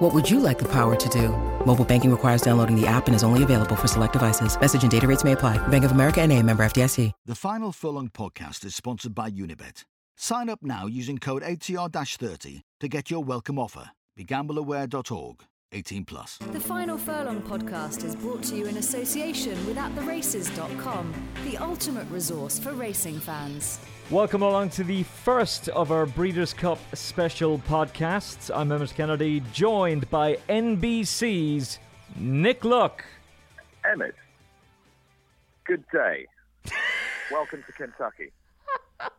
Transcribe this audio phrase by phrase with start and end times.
[0.00, 1.28] What would you like the power to do?
[1.66, 4.58] Mobile banking requires downloading the app and is only available for select devices.
[4.58, 5.58] Message and data rates may apply.
[5.68, 7.12] Bank of America and a member FDIC.
[7.26, 9.84] The final Furlong podcast is sponsored by Unibet.
[10.16, 13.90] Sign up now using code ATR-30 to get your welcome offer.
[14.18, 15.44] BeGambleAware.org.
[15.72, 16.38] 18 plus.
[16.50, 21.12] The Final Furlong podcast is brought to you in association with AtTheRaces.com,
[21.44, 23.78] the ultimate resource for racing fans.
[24.10, 28.50] Welcome along to the first of our Breeders' Cup special podcasts.
[28.52, 31.78] I'm Emmet Kennedy, joined by NBC's
[32.16, 33.04] Nick Luck.
[33.88, 34.16] Emmet,
[35.64, 36.26] good day.
[37.30, 38.32] Welcome to Kentucky.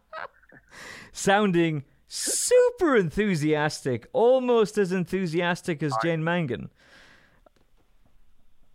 [1.14, 6.69] Sounding super enthusiastic, almost as enthusiastic as Jane Mangan.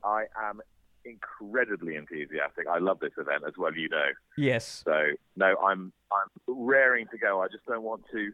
[0.02, 0.62] I am
[1.08, 2.66] incredibly enthusiastic.
[2.68, 4.06] I love this event as well, you know.
[4.36, 4.82] Yes.
[4.84, 7.40] So no, I'm I'm raring to go.
[7.42, 8.30] I just don't want to.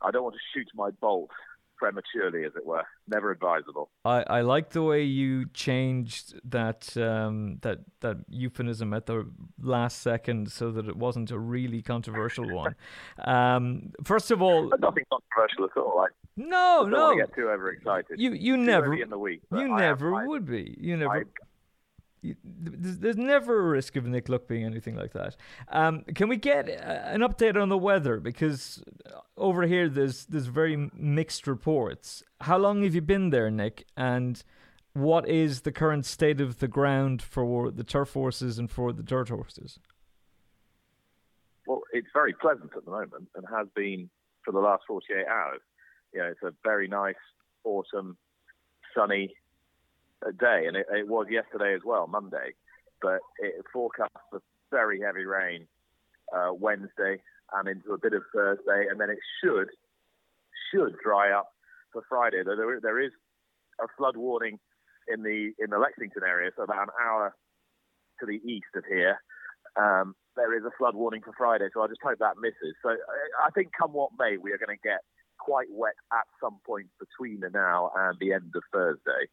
[0.00, 1.30] I don't want to shoot my bolt
[1.76, 2.82] prematurely, as it were.
[3.06, 3.88] Never advisable.
[4.04, 9.28] I, I like the way you changed that um, that that euphemism at the
[9.60, 12.74] last second so that it wasn't a really controversial one.
[13.24, 16.00] Um, first of all, Nothing controversial at all.
[16.00, 18.20] I no, don't no, want to get too overexcited.
[18.20, 19.40] you you Too never in the week.
[19.52, 20.76] you I never I- would be.
[20.80, 21.24] You never.
[22.22, 25.36] There's never a risk of Nick Luck being anything like that.
[25.68, 28.18] Um, can we get uh, an update on the weather?
[28.20, 32.22] Because uh, over here, there's there's very mixed reports.
[32.40, 33.86] How long have you been there, Nick?
[33.96, 34.42] And
[34.92, 39.02] what is the current state of the ground for the turf horses and for the
[39.02, 39.78] dirt horses?
[41.68, 44.08] well, it's very pleasant at the moment and has been
[44.42, 45.60] for the last 48 hours.
[46.14, 47.14] You know, it's a very nice
[47.62, 48.16] autumn,
[48.96, 49.34] sunny
[50.26, 52.54] uh, day, and it, it was yesterday as well, Monday.
[53.00, 54.40] But it forecasts for
[54.70, 55.66] very heavy rain
[56.34, 57.22] uh, Wednesday
[57.54, 59.68] and into a bit of Thursday, and then it should
[60.70, 61.48] should dry up
[61.92, 62.42] for Friday.
[62.44, 63.12] Though there, there is
[63.80, 64.58] a flood warning
[65.12, 67.34] in the in the Lexington area, so about an hour
[68.20, 69.18] to the east of here.
[69.76, 72.74] Um, there is a flood warning for Friday, so I just hope that misses.
[72.82, 75.00] So I, think, come what may, we are going to get
[75.38, 79.26] quite wet at some point between now and the end of Thursday,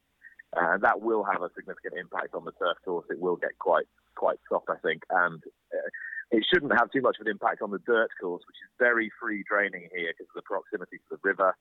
[0.53, 3.05] and that will have a significant impact on the turf course.
[3.09, 5.41] It will get quite quite soft, I think, and
[5.73, 5.89] uh,
[6.31, 9.11] it shouldn't have too much of an impact on the dirt course, which is very
[9.19, 11.55] free draining here because of the proximity to the river.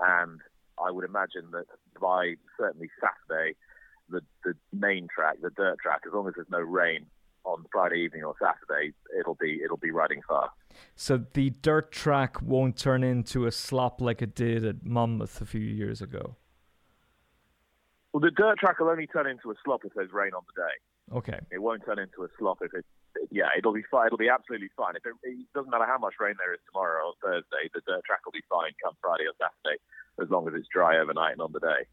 [0.00, 0.40] And
[0.82, 1.66] I would imagine that
[2.00, 3.54] by certainly Saturday,
[4.08, 7.06] the the main track, the dirt track, as long as there's no rain
[7.44, 10.52] on Friday evening or Saturday, it'll be it'll be riding fast.
[10.96, 15.46] So the dirt track won't turn into a slop like it did at Monmouth a
[15.46, 16.36] few years ago.
[18.12, 20.60] Well, the dirt track will only turn into a slop if there's rain on the
[20.60, 21.16] day.
[21.16, 21.40] Okay.
[21.50, 22.84] It won't turn into a slop if it.
[23.30, 24.06] Yeah, it'll be fine.
[24.06, 24.94] It'll be absolutely fine.
[24.96, 28.04] If it, it doesn't matter how much rain there is tomorrow or Thursday, the dirt
[28.04, 29.80] track will be fine come Friday or Saturday,
[30.22, 31.86] as long as it's dry overnight and on the day.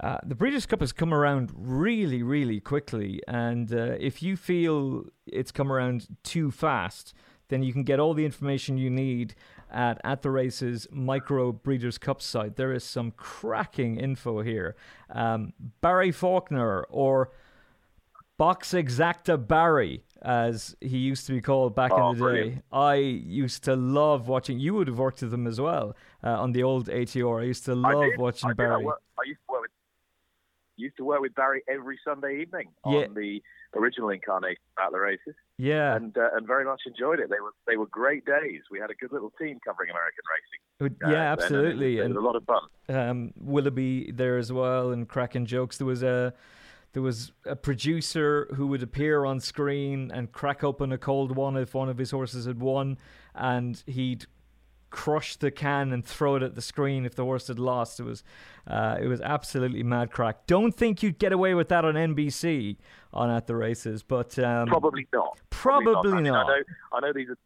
[0.00, 5.06] Uh, the Breeders' Cup has come around really, really quickly, and uh, if you feel
[5.26, 7.14] it's come around too fast,
[7.48, 9.34] then you can get all the information you need
[9.70, 12.56] at at the races micro Breeders' Cup site.
[12.56, 14.76] There is some cracking info here.
[15.10, 17.30] Um, Barry Faulkner or
[18.36, 22.18] Box Exacta Barry, as he used to be called back Oh, in the day.
[22.20, 22.64] brilliant.
[22.72, 24.60] I used to love watching.
[24.60, 27.40] You would have worked with him as well uh, on the old ATR.
[27.40, 28.62] I used to love watching I did.
[28.62, 28.84] I, Barry.
[28.84, 29.67] work, I used to work
[30.78, 33.00] used to work with Barry every Sunday evening Yeah.
[33.06, 33.42] on the
[33.74, 37.28] original incarnation at the races, Yeah, and uh, and very much enjoyed it.
[37.28, 38.62] They were they were great days.
[38.70, 40.60] We had a good little team covering American racing.
[41.02, 41.98] Uh, uh, yeah, then, and it was- absolutely.
[41.98, 42.62] It was, And a lot of fun.
[42.88, 45.76] um, Willoughby there as well, and cracking jokes.
[45.78, 46.32] There was a
[46.94, 51.54] there was a producer who would appear on screen and crack open a cold one
[51.58, 52.96] if one of his horses had won,
[53.34, 54.24] and he'd
[54.90, 58.00] crush the can and throw it at the screen if the horse had lost.
[58.00, 58.22] It was
[58.66, 60.46] uh, it was absolutely mad crack.
[60.46, 62.76] Don't think you'd get away with that on NBC
[63.12, 65.38] on at the races, but um, Probably not.
[65.50, 66.46] probably I mean, not.
[66.46, 66.62] I know.
[66.92, 67.38] I know these are.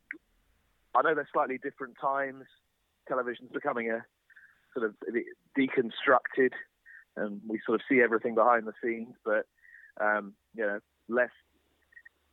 [0.95, 2.45] I know they're slightly different times.
[3.09, 4.05] Television's becoming a
[4.75, 4.95] sort of
[5.59, 6.51] deconstructed,
[7.17, 9.15] and we sort of see everything behind the scenes.
[9.25, 9.47] But
[10.01, 11.31] um, you know, less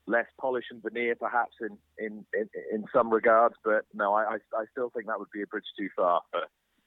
[0.09, 3.55] less polish and veneer, perhaps in in in, in some regards.
[3.63, 6.41] But no, I, I still think that would be a bridge too far for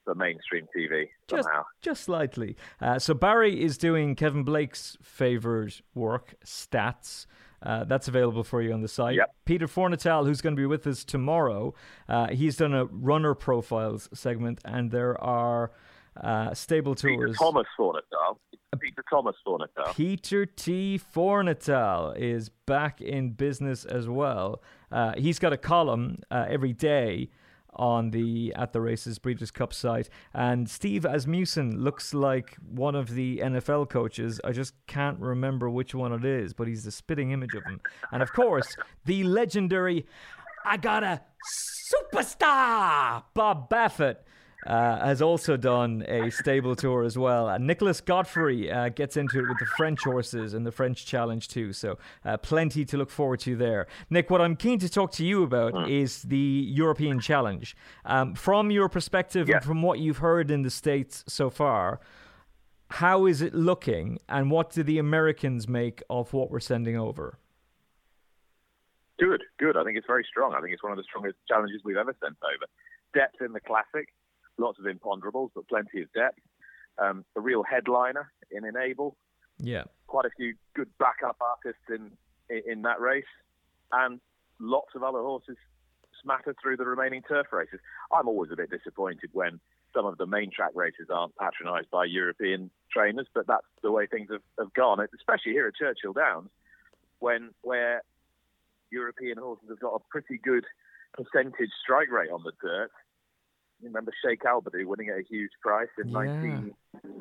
[0.04, 1.62] for mainstream TV just somehow.
[1.80, 2.56] just slightly.
[2.80, 7.26] Uh, so Barry is doing Kevin Blake's favorite work, stats.
[7.62, 9.14] Uh, that's available for you on the site.
[9.14, 9.34] Yep.
[9.44, 11.72] Peter Fornatale, who's going to be with us tomorrow,
[12.08, 15.70] uh, he's done a runner profiles segment, and there are
[16.20, 17.16] uh, stable tours.
[17.16, 18.36] Peter Thomas Fornatale.
[18.80, 19.94] Peter Thomas Fornatale.
[19.94, 20.98] Peter T.
[21.14, 24.62] Fornatale is back in business as well.
[24.90, 27.28] Uh, he's got a column uh, every day
[27.74, 30.08] on the At the Races Breeders' Cup site.
[30.34, 34.40] And Steve Asmussen looks like one of the NFL coaches.
[34.44, 37.80] I just can't remember which one it is, but he's the spitting image of him.
[38.10, 40.06] And of course, the legendary
[40.64, 44.16] I got a superstar Bob Baffert
[44.66, 47.48] uh, has also done a stable tour as well.
[47.48, 51.46] Uh, Nicholas Godfrey uh, gets into it with the French horses and the French Challenge
[51.48, 51.72] too.
[51.72, 53.86] So uh, plenty to look forward to there.
[54.10, 55.90] Nick, what I'm keen to talk to you about mm.
[55.90, 57.76] is the European Challenge.
[58.04, 59.56] Um, from your perspective yeah.
[59.56, 62.00] and from what you've heard in the States so far,
[62.90, 67.38] how is it looking and what do the Americans make of what we're sending over?
[69.18, 69.76] Good, good.
[69.76, 70.54] I think it's very strong.
[70.54, 72.66] I think it's one of the strongest challenges we've ever sent over.
[73.14, 74.08] Depth in the classic,
[74.58, 76.38] lots of imponderables, but plenty of depth.
[76.98, 79.16] Um, a real headliner in Enable.
[79.58, 79.84] Yeah.
[80.06, 82.10] Quite a few good backup artists in,
[82.50, 83.24] in, in that race,
[83.92, 84.20] and
[84.58, 85.56] lots of other horses
[86.22, 87.80] smattered through the remaining turf races.
[88.14, 89.58] I'm always a bit disappointed when
[89.94, 94.06] some of the main track races aren't patronised by European trainers, but that's the way
[94.06, 96.48] things have, have gone, especially here at Churchill Downs,
[97.18, 98.02] when where
[98.90, 100.64] European horses have got a pretty good
[101.14, 102.90] percentage strike rate on the dirt
[103.82, 106.24] you remember Sheikh Albadou winning at a huge price in yeah.
[106.24, 106.74] 19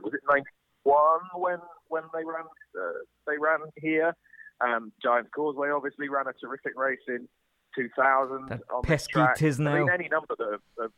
[0.03, 2.45] was it 91 when when they ran
[2.79, 2.91] uh,
[3.27, 4.15] they ran here.
[4.61, 7.27] Um, Giants Causeway obviously ran a terrific race in
[7.75, 9.37] 2000 that on pesky track.
[9.37, 9.71] Tiznow.
[9.71, 10.91] I mean, any number that have, have,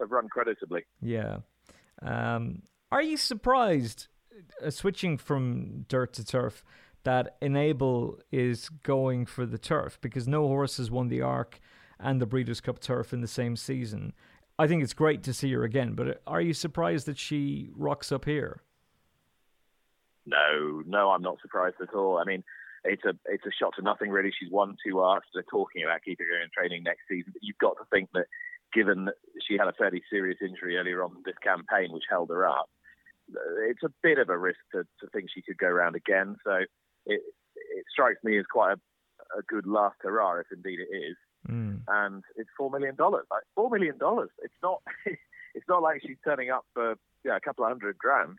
[0.00, 0.84] have run creditably.
[1.00, 1.38] Yeah.
[2.00, 2.62] Um,
[2.92, 4.06] are you surprised,
[4.64, 6.64] uh, switching from dirt to turf,
[7.02, 9.98] that Enable is going for the turf?
[10.00, 11.60] Because no horse has won the Arc
[11.98, 14.12] and the Breeders' Cup turf in the same season.
[14.60, 15.94] I think it's great to see her again.
[15.94, 18.60] But are you surprised that she rocks up here?
[20.26, 22.18] No, no, I'm not surprised at all.
[22.18, 22.44] I mean,
[22.84, 24.30] it's a it's a shot to nothing really.
[24.38, 25.28] She's won two arcs.
[25.32, 28.26] They're talking about keeping her in training next season, but you've got to think that
[28.74, 29.14] given that
[29.48, 32.68] she had a fairly serious injury earlier on this campaign, which held her up,
[33.66, 36.36] it's a bit of a risk to, to think she could go around again.
[36.44, 36.52] So
[37.06, 37.22] it
[37.56, 41.16] it strikes me as quite a, a good last hurrah, if indeed it is.
[41.48, 41.80] Mm.
[41.88, 43.26] And it's four million dollars.
[43.30, 44.30] Like four million dollars.
[44.42, 44.82] It's not.
[45.54, 48.36] it's not like she's turning up for yeah, a couple of hundred grand,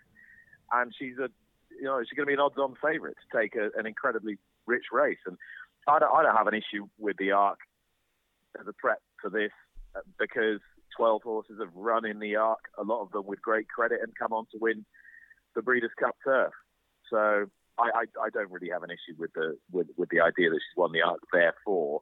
[0.71, 1.29] and she's a
[1.69, 4.85] you know she's going to be an odds-on favourite to take a, an incredibly rich
[4.91, 5.19] race.
[5.25, 5.37] And
[5.87, 7.59] I don't, I don't have an issue with the Arc
[8.59, 9.51] as a prep for this
[9.95, 10.59] uh, because
[10.97, 14.13] 12 horses have run in the Arc, a lot of them with great credit, and
[14.17, 14.85] come on to win
[15.55, 16.53] the Breeders' Cup Turf.
[17.09, 17.45] So
[17.79, 20.59] I, I, I don't really have an issue with the with, with the idea that
[20.59, 21.19] she's won the Arc.
[21.31, 22.01] Therefore,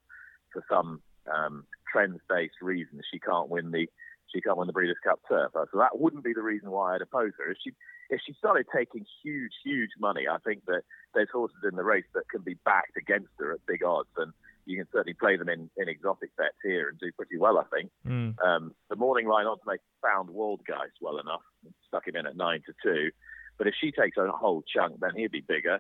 [0.52, 1.02] for some
[1.34, 3.88] um, trends-based reasons, she can't win the
[4.34, 5.52] she can't win the Breeders' Cup Turf.
[5.54, 7.52] So that wouldn't be the reason why I'd oppose her.
[7.52, 7.72] If she
[8.10, 10.82] if she started taking huge, huge money, I think that
[11.14, 14.34] there's horses in the race that can be backed against her at big odds, and
[14.66, 17.58] you can certainly play them in, in exotic bets here and do pretty well.
[17.58, 18.36] I think mm.
[18.46, 21.42] um, the morning line odds make found Waldgeist well enough,
[21.88, 23.10] stuck him in at nine to two.
[23.58, 25.80] But if she takes a whole chunk, then he'd be bigger.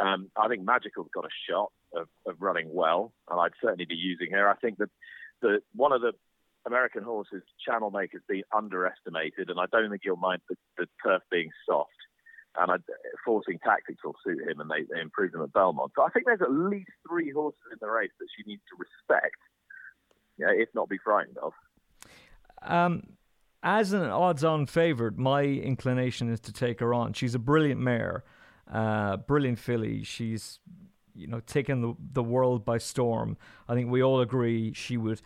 [0.00, 3.94] Um, I think Magical's got a shot of, of running well, and I'd certainly be
[3.94, 4.48] using her.
[4.48, 4.90] I think that
[5.42, 6.12] the one of the
[6.66, 11.22] American horses, Channel Maker's been underestimated, and I don't think he'll mind the, the turf
[11.30, 11.90] being soft.
[12.58, 12.76] And I,
[13.24, 15.92] forcing tactics will suit him, and they, they improve them at Belmont.
[15.94, 18.76] So I think there's at least three horses in the race that she needs to
[18.76, 19.36] respect,
[20.38, 21.52] you know, if not be frightened of.
[22.62, 23.02] Um,
[23.62, 27.12] as an odds-on favourite, my inclination is to take her on.
[27.12, 28.24] She's a brilliant mare,
[28.72, 30.02] uh, brilliant filly.
[30.02, 30.58] She's
[31.18, 33.36] you know, taken the, the world by storm.
[33.68, 35.20] I think we all agree she would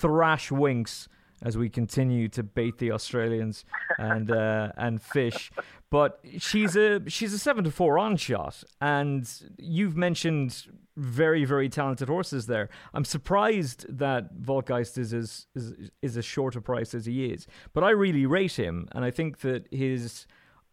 [0.00, 1.08] thrash Winks
[1.42, 3.64] as we continue to bait the Australians
[3.98, 5.50] and uh, and fish.
[5.90, 11.68] But she's a she's a seven to four on shot, and you've mentioned very very
[11.68, 12.68] talented horses there.
[12.92, 17.46] I'm surprised that Waldgeist is as is, is as short a price as he is,
[17.72, 20.26] but I really rate him, and I think that his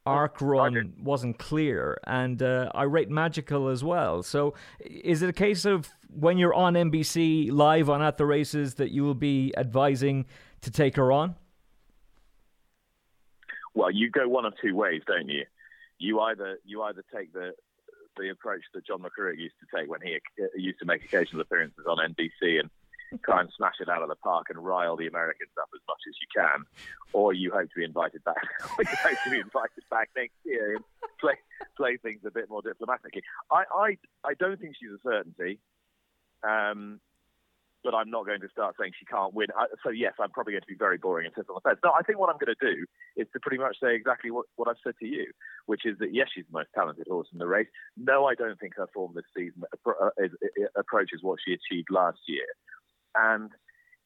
[0.05, 4.23] arc run wasn't clear, and uh, I rate Magical as well.
[4.23, 8.75] So, is it a case of when you're on NBC live on At the Races
[8.75, 10.25] that you will be advising
[10.61, 11.35] to take her on?
[13.73, 15.45] Well, you go one of two ways, don't you?
[15.97, 17.53] You either you either take the
[18.17, 20.17] the approach that John McCririck used to take when he
[20.55, 22.69] used to make occasional appearances on NBC and
[23.25, 26.01] try and smash it out of the park and rile the Americans up as much
[26.07, 26.65] as you can,
[27.13, 28.43] or you hope to be invited back.
[28.79, 30.77] you hope to be invited back next year
[31.19, 31.35] play
[31.77, 33.21] play things a bit more diplomatically.
[33.51, 35.59] I I, I don't think she's a certainty.
[36.43, 36.99] Um,
[37.85, 39.47] but I'm not going to start saying she can't win.
[39.55, 41.79] I, so yes, I'm probably going to be very boring and sit on the fence.
[41.85, 42.83] No, I think what I'm going to do
[43.15, 45.29] is to pretty much say exactly what, what I've said to you,
[45.67, 47.69] which is that yes, she's the most talented horse in the race.
[47.95, 50.31] No, I don't think her form this season uh, is,
[50.75, 52.49] approaches what she achieved last year.
[53.17, 53.51] And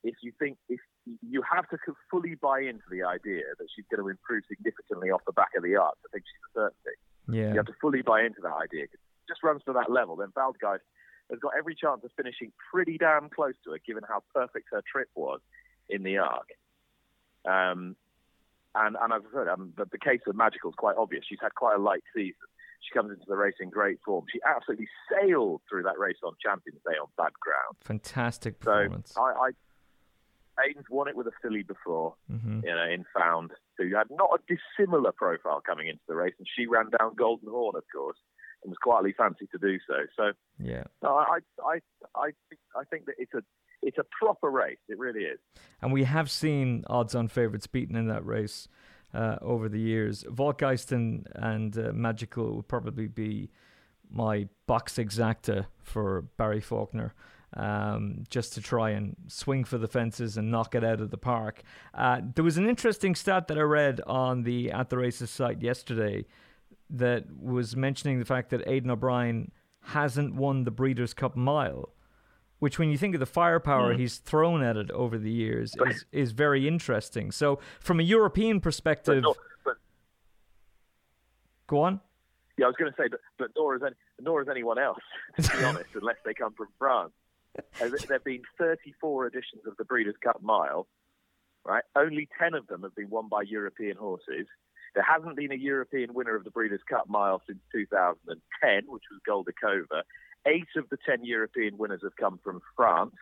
[0.04, 0.80] if you think if
[1.28, 1.78] you have to
[2.10, 5.64] fully buy into the idea that she's going to improve significantly off the back of
[5.64, 6.98] the arc, I think she's a certainty.
[7.30, 7.50] Yeah.
[7.52, 8.84] You have to fully buy into that idea.
[8.84, 10.16] It just runs to that level.
[10.16, 10.86] Then Waldgeist
[11.30, 14.82] has got every chance of finishing pretty damn close to it, given how perfect her
[14.92, 15.40] trip was
[15.90, 16.50] in the arc.
[17.46, 17.96] Um,
[18.76, 21.24] and, and as I said, um, the, the case of Magical is quite obvious.
[21.28, 22.49] She's had quite a light season.
[22.82, 24.26] She comes into the race in great form.
[24.32, 27.76] She absolutely sailed through that race on Champions Day on bad ground.
[27.82, 29.14] Fantastic performance.
[29.14, 32.62] So I, I Aidan's won it with a filly before, mm-hmm.
[32.66, 36.48] you know, in Found, who had not a dissimilar profile coming into the race, and
[36.58, 38.18] she ran down Golden Horn, of course
[38.64, 39.96] and was quietly fancied to do so.
[40.16, 41.80] So yeah, no, I I
[42.16, 43.42] I think I think that it's a
[43.82, 44.78] it's a proper race.
[44.88, 45.40] It really is.
[45.82, 48.68] And we have seen odds-on favourites beaten in that race
[49.14, 50.24] uh, over the years.
[50.24, 53.50] Waldgeist and uh, Magical would probably be
[54.10, 57.14] my box exacta for Barry Faulkner.
[57.56, 61.18] Um, just to try and swing for the fences and knock it out of the
[61.18, 61.64] park.
[61.96, 65.64] Uh, there was an interesting stat that I read on the At the Races site
[65.64, 66.26] yesterday
[66.92, 69.52] that was mentioning the fact that Aidan O'Brien
[69.82, 71.90] hasn't won the Breeders' Cup Mile,
[72.60, 74.00] which, when you think of the firepower mm.
[74.00, 77.32] he's thrown at it over the years, is is very interesting.
[77.32, 79.36] So, from a European perspective, but, no,
[79.66, 79.76] but,
[81.68, 82.02] go on.
[82.58, 85.00] Yeah, I was going to say, but, but nor is any, nor is anyone else,
[85.42, 87.12] to be honest, unless they come from France.
[87.80, 90.88] There have been 34 editions of the Breeders' Cup Mile,
[91.66, 91.84] right?
[91.96, 94.48] Only 10 of them have been won by European horses.
[94.96, 99.22] There hasn't been a European winner of the Breeders' Cup Mile since 2010, which was
[99.28, 100.04] Goldikova.
[100.48, 103.16] Eight of the 10 European winners have come from France.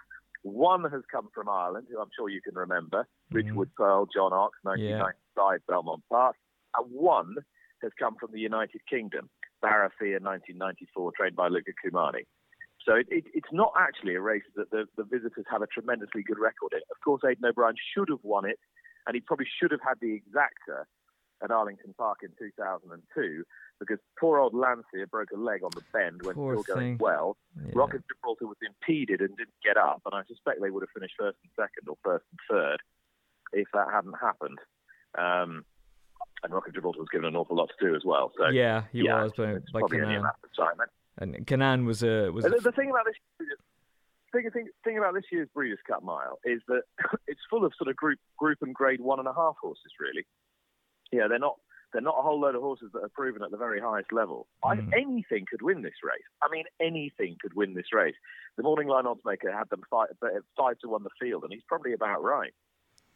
[0.43, 3.35] One has come from Ireland, who I'm sure you can remember, mm-hmm.
[3.35, 5.57] Ridgewood Pearl, John Oxx, 1995, yeah.
[5.67, 6.35] Belmont Park.
[6.77, 7.35] And one
[7.81, 9.29] has come from the United Kingdom,
[9.63, 12.25] Barathea, 1994, trained by Luca Cumani.
[12.85, 16.23] So it, it, it's not actually a race that the, the visitors have a tremendously
[16.23, 16.79] good record in.
[16.89, 18.59] Of course, Aidan O'Brien should have won it,
[19.05, 20.85] and he probably should have had the exacta
[21.43, 23.43] at Arlington Park in 2002
[23.79, 27.37] because poor old Landseer broke a leg on the bend when poor still going well.
[27.55, 27.71] Yeah.
[27.75, 30.89] Rock of Gibraltar was impeded and didn't get up, and I suspect they would have
[30.93, 32.77] finished first and second or first and third
[33.53, 34.57] if that hadn't happened.
[35.17, 35.63] Um,
[36.43, 38.31] and Rock of Gibraltar was given an awful lot to do as well.
[38.37, 40.01] So yeah, he yeah, was by, by probably.
[40.01, 40.21] Only
[41.19, 42.45] and Kanaan was a was.
[42.45, 42.61] The, a...
[42.61, 43.15] the thing about this.
[44.33, 46.81] Thing, thing, thing about this year's Breeders' Cup Mile is that
[47.27, 50.25] it's full of sort of group group and grade one and a half horses, really
[51.11, 51.57] yeah, they're not
[51.93, 54.47] they're not a whole load of horses that are proven at the very highest level.
[54.63, 54.93] Mm.
[54.93, 56.21] I, anything could win this race.
[56.41, 58.15] I mean, anything could win this race.
[58.57, 60.07] The morning line oddsmaker had them five,
[60.57, 62.53] five to one the field, and he's probably about right.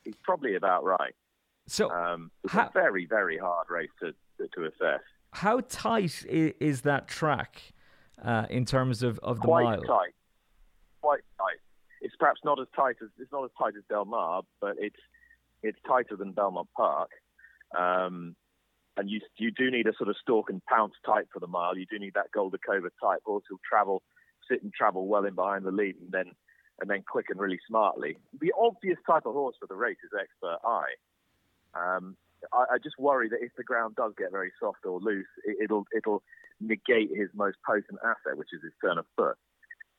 [0.03, 1.13] He's probably about right.
[1.67, 5.01] So um, it's how, a very, very hard race to, to, assess.
[5.31, 7.73] How tight is, is that track
[8.23, 9.81] uh, in terms of, of the Quite mile?
[9.81, 10.13] tight.
[11.01, 11.59] Quite tight.
[12.01, 14.99] It's perhaps not as tight as it's not as tight as Del Mar, but it's
[15.61, 17.11] it's tighter than Belmont Park.
[17.77, 18.35] Um,
[18.97, 21.77] and you you do need a sort of stalk and pounce type for the mile.
[21.77, 24.01] You do need that Goldikova type horse who'll travel,
[24.49, 26.31] sit and travel well in behind the lead, and then
[26.79, 28.17] and then quicken really smartly.
[28.39, 30.95] The obvious type of horse for the race is Expert Eye.
[31.73, 32.17] Um,
[32.51, 35.69] I, I, just worry that if the ground does get very soft or loose, it,
[35.69, 36.23] will it'll
[36.59, 39.37] negate his most potent asset, which is his turn of foot.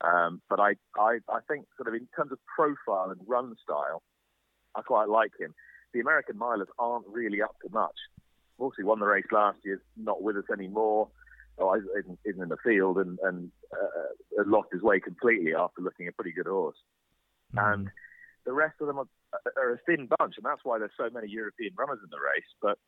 [0.02, 4.02] Um, but I, I I think sort of in terms of profile and run style,
[4.74, 5.54] I quite like him
[5.92, 7.96] the American milers aren't really up to much.
[8.60, 11.08] Obviously, won the race last year, not with us anymore.
[11.58, 16.08] Oh, isn't, isn't in the field and, and uh, lost his way completely after looking
[16.08, 16.76] a pretty good horse.
[17.54, 17.72] Mm.
[17.72, 17.90] And
[18.46, 19.06] the rest of them are,
[19.56, 22.48] are, a thin bunch, and that's why there's so many European runners in the race.
[22.60, 22.78] But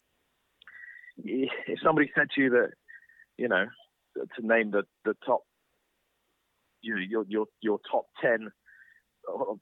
[1.18, 2.70] if somebody said to you that,
[3.36, 3.66] you know,
[4.16, 5.42] to name the, the top,
[6.80, 8.50] you know, your your your top ten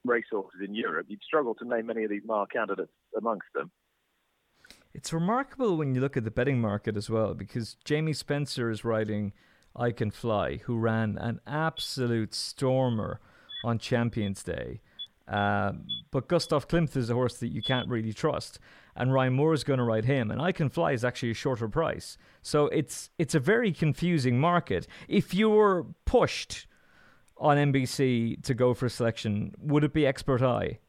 [0.05, 3.71] racehorses in Europe, you'd struggle to name many of these mile candidates amongst them.
[4.93, 8.85] It's remarkable when you look at the betting market as well, because Jamie Spencer is
[8.85, 9.33] riding
[9.75, 13.19] I Can Fly, who ran an absolute stormer
[13.63, 14.81] on Champions Day.
[15.27, 18.59] Um, but Gustav Klimt is a horse that you can't really trust,
[18.95, 20.29] and Ryan Moore is going to ride him.
[20.29, 24.39] And I Can Fly is actually a shorter price, so it's it's a very confusing
[24.39, 24.85] market.
[25.07, 26.67] If you were pushed
[27.37, 30.79] on NBC to go for a selection, would it be Expert Eye?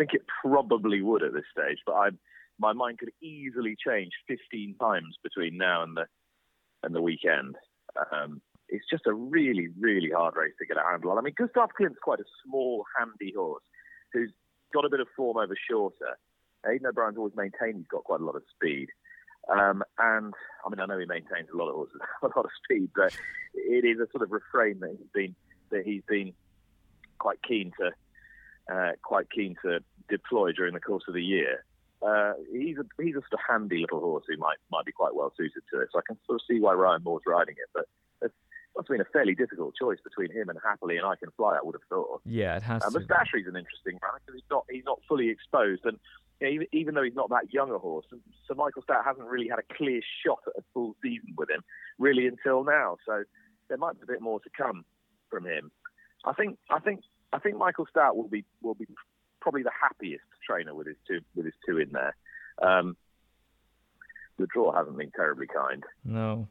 [0.00, 2.18] I think it probably would at this stage, but I'm
[2.58, 6.06] my mind could easily change 15 times between now and the
[6.82, 7.56] and the weekend.
[8.10, 8.40] Um,
[8.70, 11.18] it's just a really, really hard race to get a handle on.
[11.18, 13.62] I mean, Gustav Klimt's quite a small, handy horse
[14.14, 14.32] who's
[14.72, 16.16] got a bit of form over shorter.
[16.66, 18.88] Aidan O'Brien's always maintained he's got quite a lot of speed.
[19.50, 20.32] Um, and
[20.64, 23.14] I mean, I know he maintains a lot of horses, a lot of speed, but
[23.54, 25.34] it is a sort of refrain that he's been
[25.70, 26.32] that he's been
[27.18, 27.90] quite keen to
[28.72, 31.64] uh, quite keen to deploy during the course of the year.
[32.02, 35.14] Uh, he's a he's a sort of handy little horse who might might be quite
[35.14, 35.88] well suited to it.
[35.92, 37.84] So I can sort of see why Ryan Moore's riding it, but
[38.22, 38.34] it's
[38.74, 41.56] must have been a fairly difficult choice between him and Happily and I Can Fly.
[41.56, 42.22] I would have thought.
[42.24, 42.82] Yeah, it has.
[42.84, 43.00] Um, to.
[43.00, 45.98] Mustashry's an interesting runner because he's not he's not fully exposed, and
[46.40, 48.06] you know, even, even though he's not that young a horse,
[48.48, 51.62] Sir Michael Stoute hasn't really had a clear shot at a full season with him
[51.98, 52.96] really until now.
[53.06, 53.24] So
[53.68, 54.84] there might be a bit more to come
[55.28, 55.70] from him.
[56.24, 57.00] I think I think
[57.32, 58.86] I think Michael Stoute will be will be
[59.40, 62.16] probably the happiest trainer with his two with his two in there.
[62.62, 62.96] Um,
[64.38, 65.84] the draw hasn't been terribly kind.
[66.04, 66.48] No.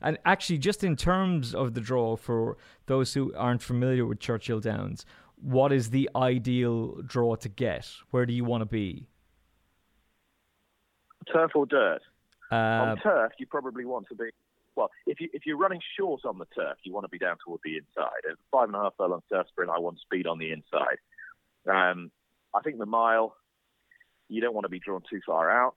[0.00, 2.56] And actually, just in terms of the draw, for
[2.86, 7.90] those who aren't familiar with Churchill Downs, what is the ideal draw to get?
[8.10, 9.08] Where do you want to be?
[11.32, 12.00] Turf or dirt?
[12.50, 14.30] Uh, on turf, you probably want to be.
[14.78, 17.36] Well, if you if you're running short on the turf, you want to be down
[17.44, 18.22] toward the inside.
[18.30, 20.98] At five and a half furlong turf sprint, I want speed on the inside.
[21.68, 22.12] Um,
[22.54, 23.34] I think the mile,
[24.28, 25.74] you don't want to be drawn too far out.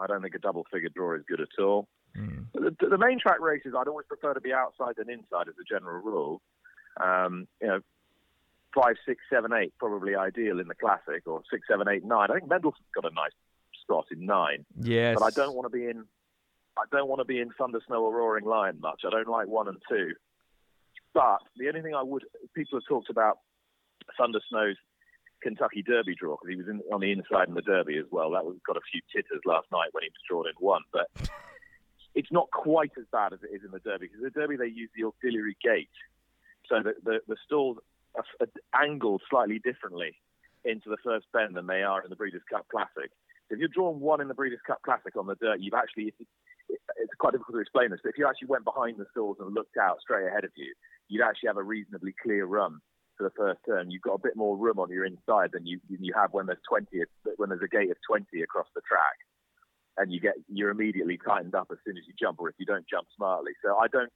[0.00, 1.88] I don't think a double figure draw is good at all.
[2.16, 2.46] mm.
[2.54, 5.64] The, the main track races, I'd always prefer to be outside than inside as a
[5.68, 6.40] general rule.
[6.98, 7.80] Um, you know,
[8.74, 12.30] five, six, seven, eight, probably ideal in the classic, or six, seven, eight, nine.
[12.30, 13.32] I think Mendelssohn's got a nice
[13.82, 15.16] spot in nine, Yes.
[15.18, 16.04] but I don't want to be in.
[16.78, 19.02] I don't want to be in Thunder, Snow, or Roaring Lion much.
[19.06, 20.12] I don't like one and two.
[21.14, 22.24] But the only thing I would,
[22.54, 23.38] people have talked about
[24.18, 24.76] Thunder Snow's
[25.42, 28.30] Kentucky Derby draw because he was in, on the inside in the Derby as well.
[28.30, 31.10] That was got a few titters last night when he was drawn in one, but
[32.14, 34.56] it's not quite as bad as it is in the Derby because in the Derby
[34.56, 35.90] they use the auxiliary gate,
[36.68, 37.78] so the the, the stalls
[38.14, 40.14] are, are angled slightly differently
[40.64, 43.10] into the first bend than they are in the Breeders' Cup Classic.
[43.50, 46.14] If you're drawn one in the Breeders' Cup Classic on the dirt, you've actually
[46.68, 49.54] it's quite difficult to explain this, but if you actually went behind the stalls and
[49.54, 50.72] looked out straight ahead of you,
[51.08, 52.80] you'd actually have a reasonably clear run
[53.16, 53.90] for the first turn.
[53.90, 56.62] You've got a bit more room on your inside than you you have when there's
[56.68, 56.86] 20
[57.36, 59.16] when there's a gate of 20 across the track,
[59.98, 62.66] and you get you're immediately tightened up as soon as you jump, or if you
[62.66, 63.52] don't jump smartly.
[63.64, 64.10] So I don't.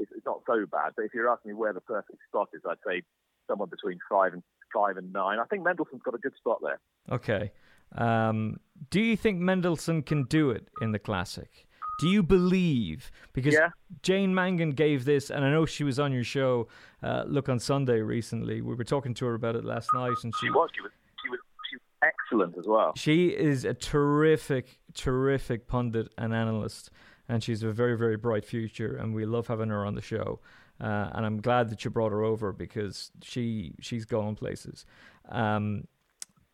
[0.00, 2.76] It's, not so bad, but if you're asking me where the perfect spot is, I'd
[2.86, 3.02] say
[3.48, 5.40] somewhere between five and five and nine.
[5.40, 6.78] I think Mendelssohn's got a good spot there.
[7.10, 7.50] Okay.
[7.96, 11.67] Um, do you think Mendelssohn can do it in the classic?
[11.98, 13.10] Do you believe?
[13.32, 13.70] Because Yeah.
[14.02, 16.68] Jane Mangan gave this, and I know she was on your show,
[17.02, 18.60] uh, Luck on Sunday recently.
[18.60, 20.70] We were talking to her about it last night, and she She was.
[20.74, 20.92] She was.
[21.22, 21.40] She was.
[21.70, 22.92] She was excellent as well.
[22.96, 26.90] she is a terrific, terrific pundit and analyst,
[27.28, 30.40] and she's a very, very bright future, and we love having her on the show.
[30.80, 34.86] Uh, and I'm glad that you brought her over because she she's going places.
[35.28, 35.88] Um,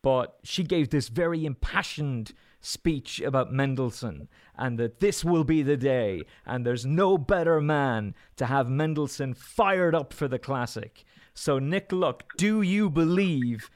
[0.01, 2.33] but she gave this very impassioned
[2.65, 8.15] speech about Mendelssohn and that this will be the day, and there's no better man
[8.37, 11.03] to have Mendelssohn fired up for the classic.
[11.33, 13.69] So, Nick Luck, do you believe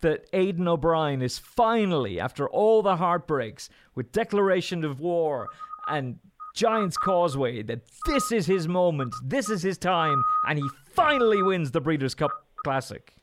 [0.00, 5.48] that Aidan O'Brien is finally, after all the heartbreaks with declaration of war
[5.86, 6.18] and
[6.54, 11.70] Giants Causeway, that this is his moment, this is his time, and he finally wins
[11.70, 12.32] the Breeders' Cup
[12.64, 13.14] Classic?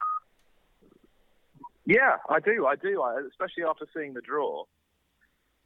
[1.86, 2.68] Yeah, I do.
[2.68, 3.02] I do.
[3.02, 4.66] I, especially after seeing the draw.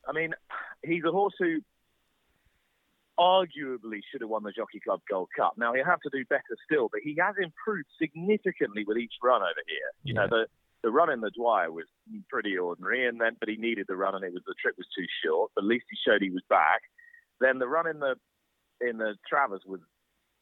[0.08, 0.34] I mean,
[0.84, 1.60] he's a horse who
[3.20, 5.54] arguably should have won the Jockey Club Gold Cup.
[5.58, 9.42] Now he'll have to do better still, but he has improved significantly with each run
[9.42, 9.90] over here.
[10.04, 10.48] You know, the
[10.84, 11.86] the run in the Dwyer was
[12.30, 14.88] pretty ordinary, and then but he needed the run, and it was the trip was
[14.98, 15.52] too short.
[15.56, 16.82] But at least he showed he was back.
[17.40, 18.16] Then the run in the
[18.82, 19.80] in the Travers was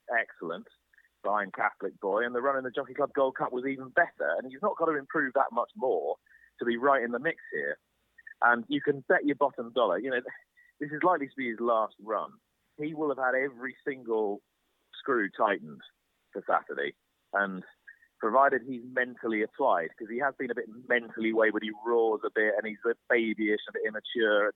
[0.09, 0.67] excellent
[1.23, 4.31] behind Catholic Boy, and the run in the Jockey Club Gold Cup was even better.
[4.37, 6.15] And he's not got to improve that much more
[6.59, 7.77] to be right in the mix here.
[8.43, 10.21] And you can bet your bottom dollar, you know,
[10.79, 12.31] this is likely to be his last run.
[12.77, 14.41] He will have had every single
[14.99, 15.81] screw tightened
[16.33, 16.93] for Saturday,
[17.33, 17.63] and
[18.19, 22.29] provided he's mentally applied, because he has been a bit mentally wayward, he roars a
[22.33, 24.53] bit, and he's a babyish and a bit immature.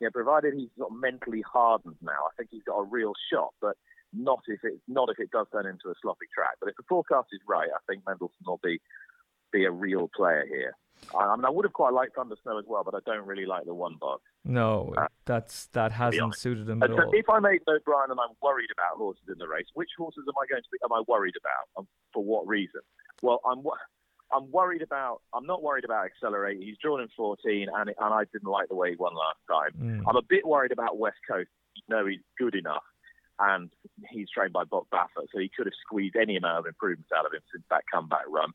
[0.00, 3.52] You know, provided he's of mentally hardened now, I think he's got a real shot.
[3.60, 3.76] But
[4.12, 6.56] not if it not if it does turn into a sloppy track.
[6.58, 8.80] But if the forecast is right, I think Mendelssohn will be
[9.52, 10.74] be a real player here.
[11.14, 13.26] I, I mean, I would have quite liked Thunder Snow as well, but I don't
[13.26, 14.22] really like the one box.
[14.44, 17.10] No, that's that hasn't suited him at so all.
[17.12, 20.24] if I made no Brian and I'm worried about horses in the race, which horses
[20.26, 20.78] am I going to be?
[20.84, 21.66] Am I worried about?
[21.76, 22.80] And for what reason?
[23.22, 23.62] Well, I'm.
[24.32, 25.22] I'm worried about.
[25.34, 26.62] I'm not worried about Accelerate.
[26.62, 29.72] He's drawn in 14, and and I didn't like the way he won last time.
[29.82, 30.04] Mm.
[30.08, 31.48] I'm a bit worried about West Coast.
[31.74, 32.84] You know he's good enough,
[33.40, 33.70] and
[34.10, 37.26] he's trained by Bob Baffert, so he could have squeezed any amount of improvements out
[37.26, 38.50] of him since that comeback run.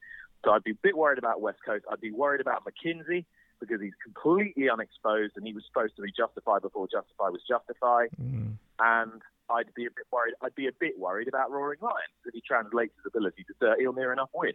[0.45, 1.83] So I'd be a bit worried about West Coast.
[1.91, 3.25] I'd be worried about McKinzie
[3.59, 8.05] because he's completely unexposed, and he was supposed to be Justify before Justify was Justify.
[8.21, 8.53] Mm.
[8.79, 10.35] And I'd be a bit worried.
[10.43, 13.79] I'd be a bit worried about Roaring Lions if he translates his ability to Dirt.
[13.79, 14.53] He'll near enough win.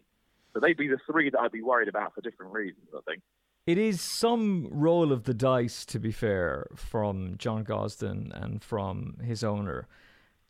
[0.54, 2.86] So they'd be the three that I'd be worried about for different reasons.
[2.96, 3.22] I think.
[3.66, 9.16] It is some roll of the dice, to be fair, from John Gosden and from
[9.24, 9.86] his owner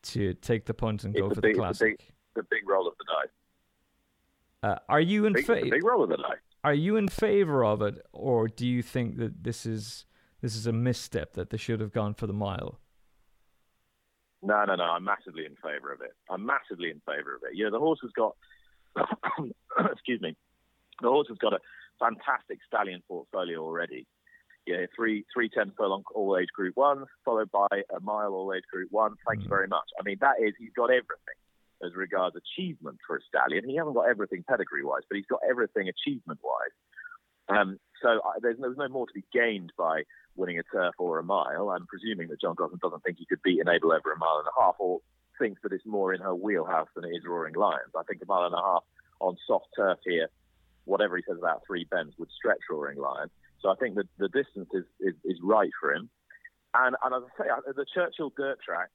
[0.02, 2.14] to take the punt and It's go for big- the it's a big- classic.
[2.34, 3.30] The big roll of the dice.
[4.62, 6.36] Uh, are you in Big, it's big roll of the dice.
[6.62, 10.04] Are you in favor of it, or do you think that this is
[10.42, 12.78] this is a misstep that they should have gone for the mile?
[14.42, 14.84] No, no, no.
[14.84, 16.12] I'm massively in favour of it.
[16.28, 17.56] I'm massively in favour of it.
[17.56, 18.36] You know, the horse has got,
[19.92, 20.36] excuse me,
[21.02, 21.58] the horse has got a
[21.98, 24.06] fantastic stallion portfolio already.
[24.66, 28.64] Yeah, three three ten furlong all age group one, followed by a mile all age
[28.70, 29.14] group one.
[29.26, 29.88] Thank you very much.
[29.98, 31.40] I mean, that is he's got everything
[31.84, 33.68] as regards achievement for a stallion.
[33.68, 36.76] He hasn't got everything pedigree wise, but he's got everything achievement wise.
[37.48, 40.02] Um, so I, there's, no, there's no more to be gained by
[40.36, 41.70] winning a turf or a mile.
[41.70, 44.46] I'm presuming that John Gosden doesn't think he could beat Enable over a mile and
[44.46, 45.00] a half, or
[45.38, 47.92] thinks that it's more in her wheelhouse than it is Roaring Lions.
[47.96, 48.84] I think a mile and a half
[49.20, 50.28] on soft turf here,
[50.84, 53.30] whatever he says about three bends, would stretch Roaring Lion.
[53.60, 56.08] So I think that the distance is, is, is right for him.
[56.74, 58.88] And, and as I say, the Churchill dirt track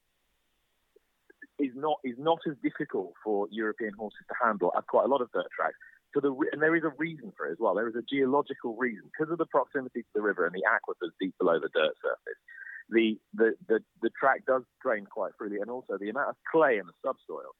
[1.59, 5.21] is not is not as difficult for European horses to handle as quite a lot
[5.21, 5.75] of dirt tracks.
[6.13, 7.75] So the, and there is a reason for it as well.
[7.75, 11.11] There is a geological reason because of the proximity to the river and the aquifers
[11.19, 12.39] deep below the dirt surface.
[12.87, 16.77] The, the, the, the track does drain quite freely, and also the amount of clay
[16.77, 17.51] in the subsoil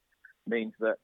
[0.46, 0.96] means that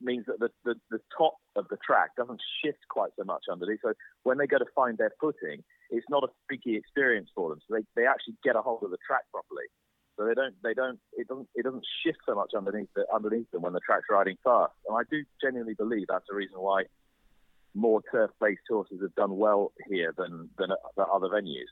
[0.00, 3.80] means that the, the, the top of the track doesn't shift quite so much underneath.
[3.82, 3.92] So
[4.24, 7.60] when they go to find their footing, it's not a freaky experience for them.
[7.66, 9.64] So they, they actually get a hold of the track properly.
[10.16, 13.50] So they don't they don't it doesn't it doesn't shift so much underneath the, underneath
[13.50, 14.72] them when the track's riding fast.
[14.88, 16.84] And I do genuinely believe that's the reason why
[17.74, 21.68] more turf-based horses have done well here than than other venues.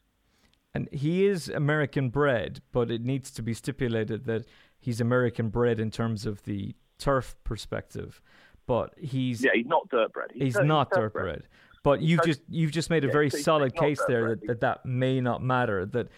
[0.75, 4.45] And he is American bred, but it needs to be stipulated that
[4.79, 8.21] he's American bred in terms of the turf perspective.
[8.67, 10.31] But he's Yeah, he's not dirt bred.
[10.35, 11.25] he's dirt- not dirt turf-bred.
[11.25, 11.49] bred.
[11.85, 14.61] But you've just you've just made a Yeah, very so solid case there that, that
[14.63, 15.85] that may not matter.
[15.85, 16.09] That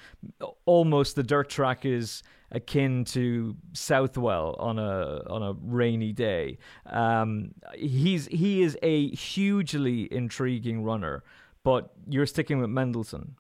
[0.64, 6.59] almost the dirt track is akin to Southwell on a on a rainy day.
[6.87, 11.24] Um, he's he is a hugely intriguing runner,
[11.64, 13.35] but you're sticking with Mendelssohn.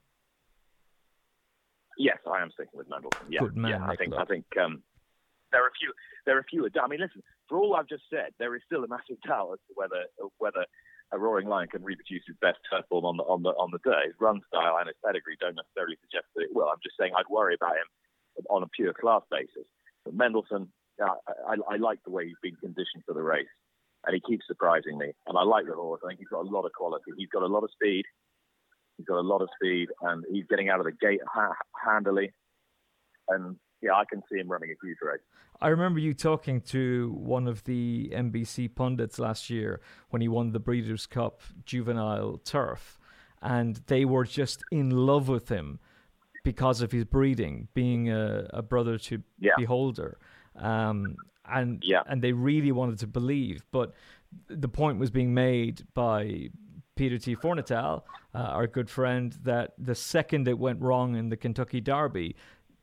[1.96, 3.26] Yes, I am sticking with Mendelssohn.
[3.30, 3.86] Yeah, Good man, yeah.
[3.86, 4.82] I think I think um,
[5.52, 5.92] there are a few.
[6.26, 6.68] There are a few.
[6.82, 7.22] I mean, listen.
[7.48, 10.06] For all I've just said, there is still a massive doubt as to whether
[10.38, 10.66] whether
[11.12, 13.78] a Roaring Lion can reproduce his best turf form on the on the on the
[13.84, 14.06] day.
[14.06, 16.68] His run style and his pedigree don't necessarily suggest that it will.
[16.68, 17.88] I'm just saying I'd worry about him
[18.50, 19.66] on a pure class basis.
[20.04, 20.68] But Mendelssohn,
[21.02, 23.50] uh, I, I, I like the way he's been conditioned for the race,
[24.04, 25.12] and he keeps surprising me.
[25.26, 26.00] And I like the horse.
[26.04, 27.12] I think he's got a lot of quality.
[27.16, 28.04] He's got a lot of speed.
[28.98, 32.32] He's got a lot of speed, and he's getting out of the gate ha- handily.
[33.28, 35.20] And yeah, I can see him running a huge race.
[35.60, 40.52] I remember you talking to one of the NBC pundits last year when he won
[40.52, 42.98] the Breeders' Cup Juvenile Turf,
[43.40, 45.78] and they were just in love with him
[46.44, 49.52] because of his breeding, being a, a brother to Yeah.
[49.56, 50.18] Beholder,
[50.56, 52.02] um, and Yeah.
[52.06, 53.64] and they really wanted to believe.
[53.72, 53.94] But
[54.48, 56.50] the point was being made by
[56.96, 57.34] Peter T.
[57.34, 58.02] Fornatale,
[58.34, 62.36] uh, our good friend, that the second it went wrong in the Kentucky Derby,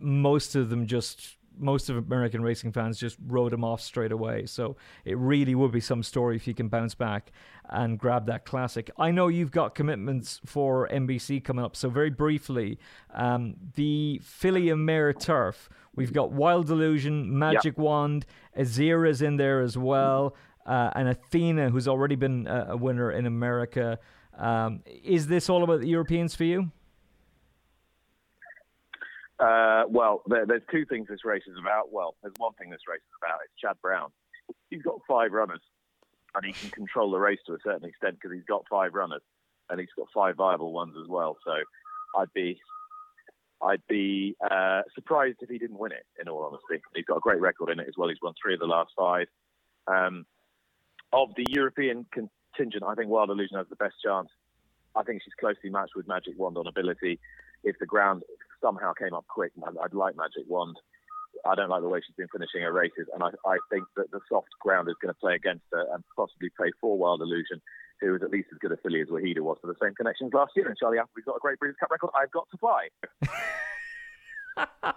[0.04, 4.46] most of them just most of American racing fans just wrote him off straight away.
[4.46, 7.32] So it really would be some story if he can bounce back
[7.70, 8.90] and grab that classic.
[8.98, 11.76] I know you've got commitments for NBC coming up.
[11.76, 12.80] So very briefly,
[13.14, 15.70] um, the Filly and Mare Turf.
[15.96, 18.26] We've got Wild Illusion, Magic Wand,
[18.58, 20.36] Azira's in there as well,
[20.66, 24.00] uh, and Athena, who's already been a, a winner in America.
[24.36, 26.72] Um, is this all about the Europeans for you?
[29.40, 31.92] Uh, well, there, there's two things this race is about.
[31.92, 33.40] Well, there's one thing this race is about.
[33.44, 34.12] It's Chad Brown.
[34.70, 35.62] He's got five runners,
[36.36, 39.22] and he can control the race to a certain extent because he's got five runners,
[39.70, 41.38] and he's got five viable ones as well.
[41.44, 41.54] So,
[42.18, 42.60] I'd be,
[43.62, 46.06] I'd be uh, surprised if he didn't win it.
[46.22, 48.10] In all honesty, he's got a great record in it as well.
[48.10, 49.28] He's won three of the last five.
[49.88, 50.26] Um,
[51.12, 54.30] of the European contingent, I think Wild Illusion has the best chance.
[54.96, 57.20] I think she's closely matched with Magic Wand on ability.
[57.64, 58.24] If the ground
[58.64, 60.78] somehow came up quick, I'd, I'd like Magic Wand.
[61.46, 64.10] I don't like the way she's been finishing her races, and I, I think that
[64.12, 67.62] the soft ground is going to play against her and possibly play for Wild Illusion,
[68.00, 70.32] who is at least as good a filly as Wuheida was for the same connections
[70.34, 70.68] last year.
[70.68, 72.12] And Charlie Appleby's got a great Breeders' Cup record.
[72.16, 72.88] I've got to fly.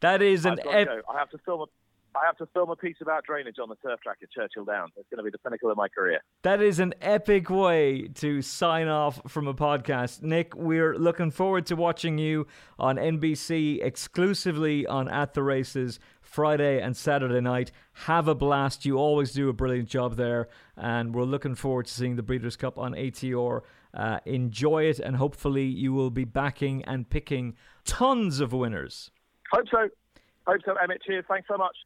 [0.00, 0.58] that is an.
[0.60, 1.66] Ep- I have to film a
[2.16, 4.92] I have to film a piece about drainage on the turf track at Churchill Downs.
[4.96, 6.20] It's going to be the pinnacle of my career.
[6.42, 10.22] That is an epic way to sign off from a podcast.
[10.22, 12.46] Nick, we're looking forward to watching you
[12.78, 17.70] on NBC exclusively on At the Races Friday and Saturday night.
[17.92, 18.86] Have a blast.
[18.86, 20.48] You always do a brilliant job there.
[20.76, 23.60] And we're looking forward to seeing the Breeders' Cup on ATR.
[23.92, 29.10] Uh, enjoy it, and hopefully, you will be backing and picking tons of winners.
[29.52, 29.88] Hope so.
[30.46, 31.02] Hope so, Emmet.
[31.06, 31.24] Cheers.
[31.28, 31.76] Thanks so much.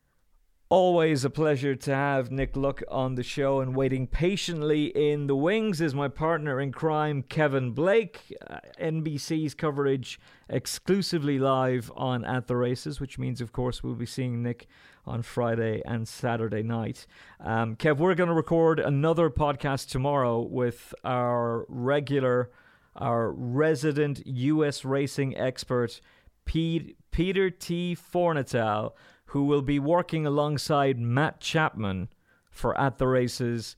[0.72, 5.34] Always a pleasure to have Nick Luck on the show, and waiting patiently in the
[5.34, 8.32] wings is my partner in crime, Kevin Blake.
[8.48, 14.06] Uh, NBC's coverage exclusively live on At the Races, which means, of course, we'll be
[14.06, 14.68] seeing Nick
[15.04, 17.04] on Friday and Saturday night.
[17.40, 22.48] Um, Kev, we're going to record another podcast tomorrow with our regular,
[22.94, 26.00] our resident US racing expert,
[26.44, 27.96] Pete, Peter T.
[27.96, 28.92] Fornatale
[29.30, 32.08] who will be working alongside Matt Chapman
[32.50, 33.76] for At the Races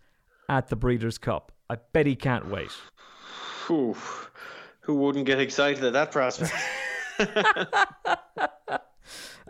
[0.49, 1.53] at the Breeders' Cup.
[1.69, 2.71] I bet he can't wait.
[4.81, 6.55] Who wouldn't get excited at that prospect?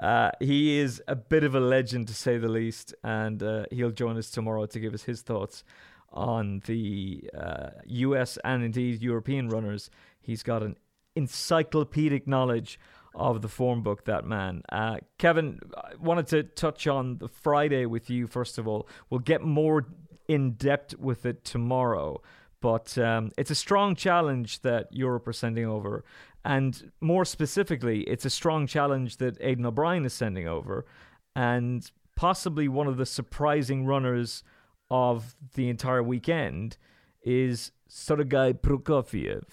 [0.02, 3.92] uh, he is a bit of a legend, to say the least, and uh, he'll
[3.92, 5.62] join us tomorrow to give us his thoughts
[6.12, 9.88] on the uh, US and indeed European runners.
[10.20, 10.76] He's got an
[11.14, 12.80] encyclopedic knowledge
[13.14, 14.62] of the form book, that man.
[14.70, 18.88] Uh, Kevin, I wanted to touch on the Friday with you, first of all.
[19.10, 19.86] We'll get more
[20.28, 22.22] in depth with it tomorrow,
[22.60, 26.04] but um, it's a strong challenge that Europe are sending over.
[26.44, 30.86] And more specifically, it's a strong challenge that Aidan O'Brien is sending over.
[31.36, 34.42] And possibly one of the surprising runners
[34.90, 36.76] of the entire weekend
[37.22, 39.44] is Sergei Prokofiev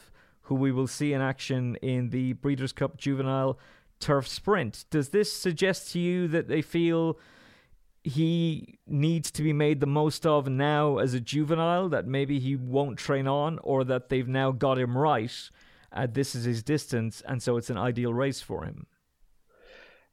[0.49, 3.59] who we will see in action in the Breeders' Cup Juvenile
[3.99, 4.85] Turf Sprint.
[4.89, 7.19] Does this suggest to you that they feel
[8.03, 12.55] he needs to be made the most of now as a juvenile, that maybe he
[12.55, 15.51] won't train on, or that they've now got him right?
[15.93, 18.87] Uh, this is his distance, and so it's an ideal race for him.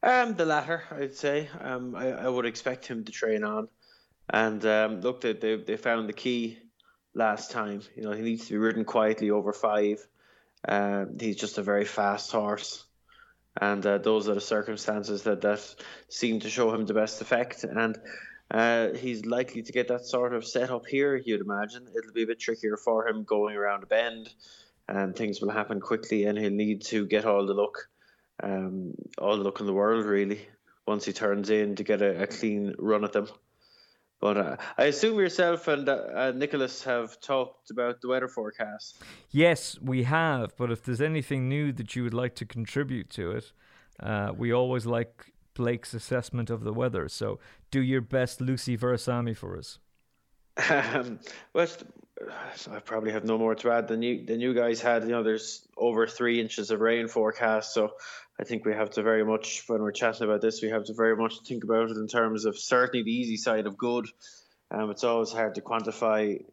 [0.03, 1.49] Um, the latter, I'd say.
[1.62, 3.68] Um, I, I would expect him to train on,
[4.29, 6.59] and um, look, they, they they found the key
[7.14, 7.81] last time.
[7.96, 10.07] You know, he needs to be ridden quietly over five.
[10.66, 12.85] Uh, he's just a very fast horse,
[13.61, 15.62] and uh, those are the circumstances that that
[16.09, 17.64] seem to show him the best effect.
[17.64, 17.98] And
[18.50, 21.16] uh, he's likely to get that sort of setup here.
[21.16, 24.33] You'd imagine it'll be a bit trickier for him going around a bend,
[24.88, 27.88] and things will happen quickly, and he'll need to get all the luck,
[28.42, 30.48] um, all the luck in the world really,
[30.87, 33.29] once he turns in to get a, a clean run at them.
[34.20, 39.02] But uh, I assume yourself and uh, Nicholas have talked about the weather forecast.
[39.31, 40.57] Yes, we have.
[40.57, 43.52] But if there's anything new that you would like to contribute to it,
[44.00, 47.09] uh, we always like Blake's assessment of the weather.
[47.09, 47.38] So
[47.70, 49.79] do your best, Lucy Verasamy, for us.
[50.70, 51.20] Um,
[51.52, 51.66] well,
[52.72, 55.02] I probably have no more to add than you than you guys had.
[55.02, 57.92] You know, there's over three inches of rain forecast, so
[58.40, 60.94] I think we have to very much when we're chatting about this, we have to
[60.94, 64.07] very much think about it in terms of certainly the easy side of good.
[64.70, 66.38] Um, it's always hard to quantify.
[66.38, 66.44] You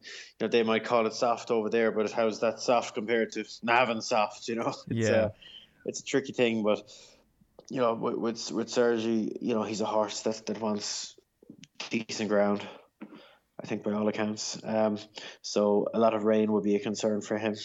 [0.42, 4.02] know, they might call it soft over there, but how's that soft compared to Navan
[4.02, 4.48] soft?
[4.48, 5.30] You know, it's, yeah, uh,
[5.86, 6.64] it's a tricky thing.
[6.64, 6.92] But
[7.70, 11.16] you know, with with, with Sergi, you know, he's a horse that that wants
[11.90, 12.62] decent ground.
[13.64, 14.60] I think by all accounts.
[14.64, 14.98] Um,
[15.42, 17.56] so a lot of rain would be a concern for him.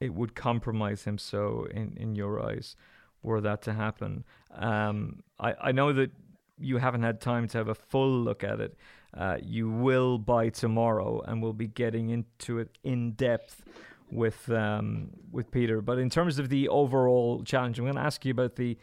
[0.00, 2.76] It would compromise him so in, in your eyes
[3.22, 4.24] were that to happen.
[4.54, 6.10] Um, I, I know that
[6.58, 8.76] you haven't had time to have a full look at it.
[9.12, 13.62] Uh, you will by tomorrow, and we'll be getting into it in depth
[14.10, 15.80] with um, with Peter.
[15.80, 18.76] But in terms of the overall challenge, I'm going to ask you about the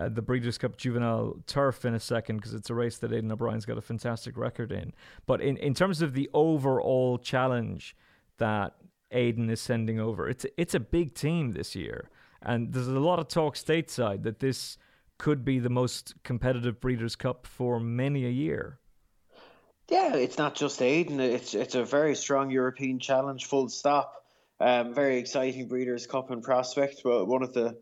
[0.00, 3.30] uh, the Breeders' Cup Juvenile Turf in a second because it's a race that Aidan
[3.30, 4.94] O'Brien's got a fantastic record in.
[5.26, 7.94] But in, in terms of the overall challenge
[8.38, 8.76] that
[9.10, 12.08] Aidan is sending over, it's it's a big team this year,
[12.40, 14.78] and there's a lot of talk stateside that this
[15.18, 18.78] could be the most competitive Breeders' Cup for many a year.
[19.88, 21.20] Yeah, it's not just Aidan.
[21.20, 24.24] It's it's a very strong European challenge, full stop.
[24.60, 27.76] Um, very exciting Breeders' Cup in prospect, but one of the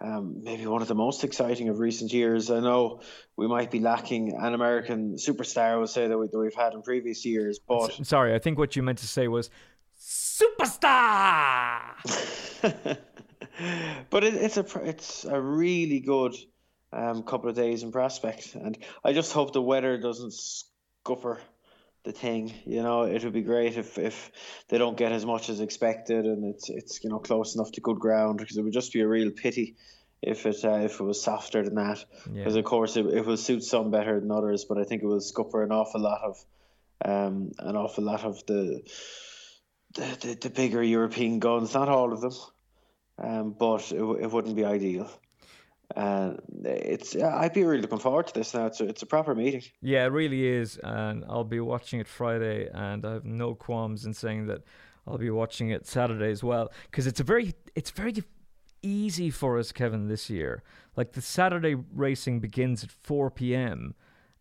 [0.00, 2.50] um, maybe one of the most exciting of recent years.
[2.50, 3.00] I know
[3.36, 6.82] we might be lacking an American superstar, I would say, that, we, have had in
[6.82, 7.58] previous years.
[7.58, 9.50] But sorry, I think what you meant to say was
[10.00, 11.82] superstar.
[14.10, 16.34] but it, it's a it's a really good
[16.92, 21.40] um, couple of days in prospect, and I just hope the weather doesn't scupper
[22.04, 22.52] the thing.
[22.64, 24.30] You know, it would be great if, if
[24.68, 27.80] they don't get as much as expected, and it's it's you know close enough to
[27.80, 29.76] good ground because it would just be a real pity
[30.22, 32.04] if it uh, if it was softer than that.
[32.32, 32.60] Because yeah.
[32.60, 35.20] of course it, it will suit some better than others, but I think it will
[35.20, 36.44] scupper an awful lot of
[37.02, 38.82] um an awful lot of the
[39.94, 41.74] the, the, the bigger European guns.
[41.74, 42.34] Not all of them,
[43.18, 45.10] um, but it, it wouldn't be ideal.
[45.96, 48.66] And it's yeah, I'd be really looking forward to this now.
[48.66, 49.62] It's a, it's a proper meeting.
[49.82, 54.06] Yeah, it really is, and I'll be watching it Friday, and I have no qualms
[54.06, 54.62] in saying that
[55.06, 58.22] I'll be watching it Saturday as well because it's a very it's very
[58.82, 60.62] easy for us, Kevin, this year.
[60.96, 63.94] Like the Saturday racing begins at four p.m.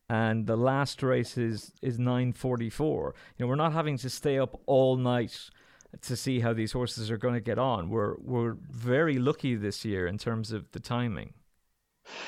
[0.07, 3.15] and the last race is is nine forty four.
[3.37, 5.49] You know, we're not having to stay up all night
[6.01, 7.89] to see how these horses are going to get on.
[7.89, 11.33] We're we're very lucky this year in terms of the timing.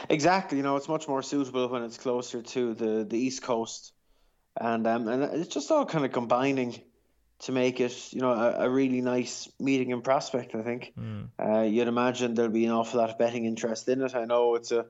[0.10, 3.93] Exactly, you know, it's much more suitable when it's closer to the, the east coast,
[4.60, 6.81] and um, and it's just all kind of combining
[7.39, 10.53] to make it, you know, a, a really nice meeting in prospect.
[10.53, 11.27] I think mm.
[11.39, 14.13] uh, you'd imagine there'll be an awful lot of betting interest in it.
[14.15, 14.86] I know it's a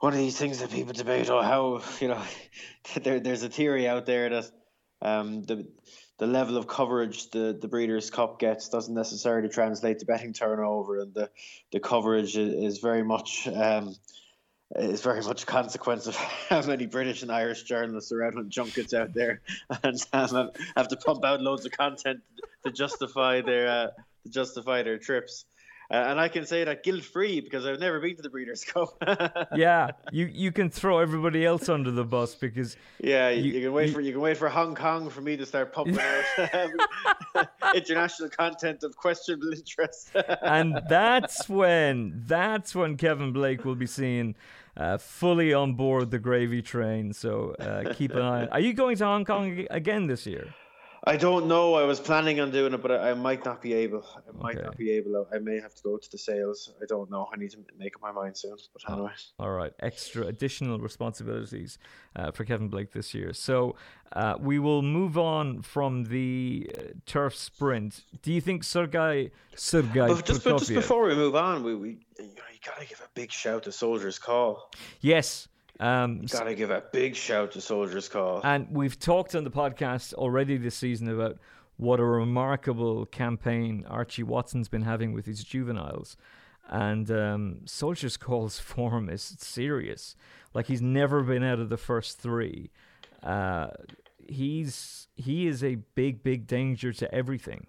[0.00, 1.30] one of these things that people debate.
[1.30, 2.22] Oh, how you know,
[3.02, 4.50] there, there's a theory out there that
[5.02, 5.66] um, the
[6.18, 11.00] the level of coverage the, the Breeders' Cup gets doesn't necessarily translate to betting turnover,
[11.00, 11.30] and the
[11.72, 13.96] the coverage is, very much um,
[14.76, 16.16] is very much a consequence of
[16.48, 19.40] how many British and Irish journalists are out on junkets out there
[19.82, 22.20] and um, have to pump out loads of content
[22.64, 23.86] to justify their uh,
[24.22, 25.46] to justify their trips.
[25.90, 28.64] Uh, and I can say that guilt free because I've never been to the Breeders'
[28.72, 28.96] Cup.
[29.54, 33.72] yeah, you you can throw everybody else under the bus because yeah, you, you can
[33.72, 35.98] wait you, for you can wait for Hong Kong for me to start pumping
[36.54, 40.10] out international content of questionable interest.
[40.42, 44.34] and that's when that's when Kevin Blake will be seen
[44.76, 47.12] uh, fully on board the gravy train.
[47.12, 48.46] So uh, keep an eye.
[48.46, 50.54] Are you going to Hong Kong again this year?
[51.06, 51.74] I don't know.
[51.74, 54.04] I was planning on doing it, but I, I might not be able.
[54.16, 54.64] I might okay.
[54.64, 55.26] not be able.
[55.32, 56.72] I may have to go to the sales.
[56.82, 57.28] I don't know.
[57.32, 58.56] I need to make up my mind soon.
[58.72, 59.10] But oh, anyway.
[59.38, 59.72] All right.
[59.80, 61.78] Extra additional responsibilities
[62.16, 63.34] uh, for Kevin Blake this year.
[63.34, 63.76] So
[64.12, 68.04] uh, we will move on from the uh, turf sprint.
[68.22, 70.08] Do you think Sergei Sergei?
[70.08, 71.88] But just, but just before we move on, we, we
[72.18, 74.70] you, know, you gotta give a big shout to Soldier's Call.
[75.02, 75.48] Yes.
[75.80, 78.40] Um, Gotta give a big shout to Soldier's Call.
[78.44, 81.38] And we've talked on the podcast already this season about
[81.76, 86.16] what a remarkable campaign Archie Watson's been having with his juveniles.
[86.68, 90.16] And um, Soldier's Call's form is serious.
[90.52, 92.70] Like he's never been out of the first three.
[93.22, 93.68] Uh,
[94.28, 97.66] he's he is a big, big danger to everything.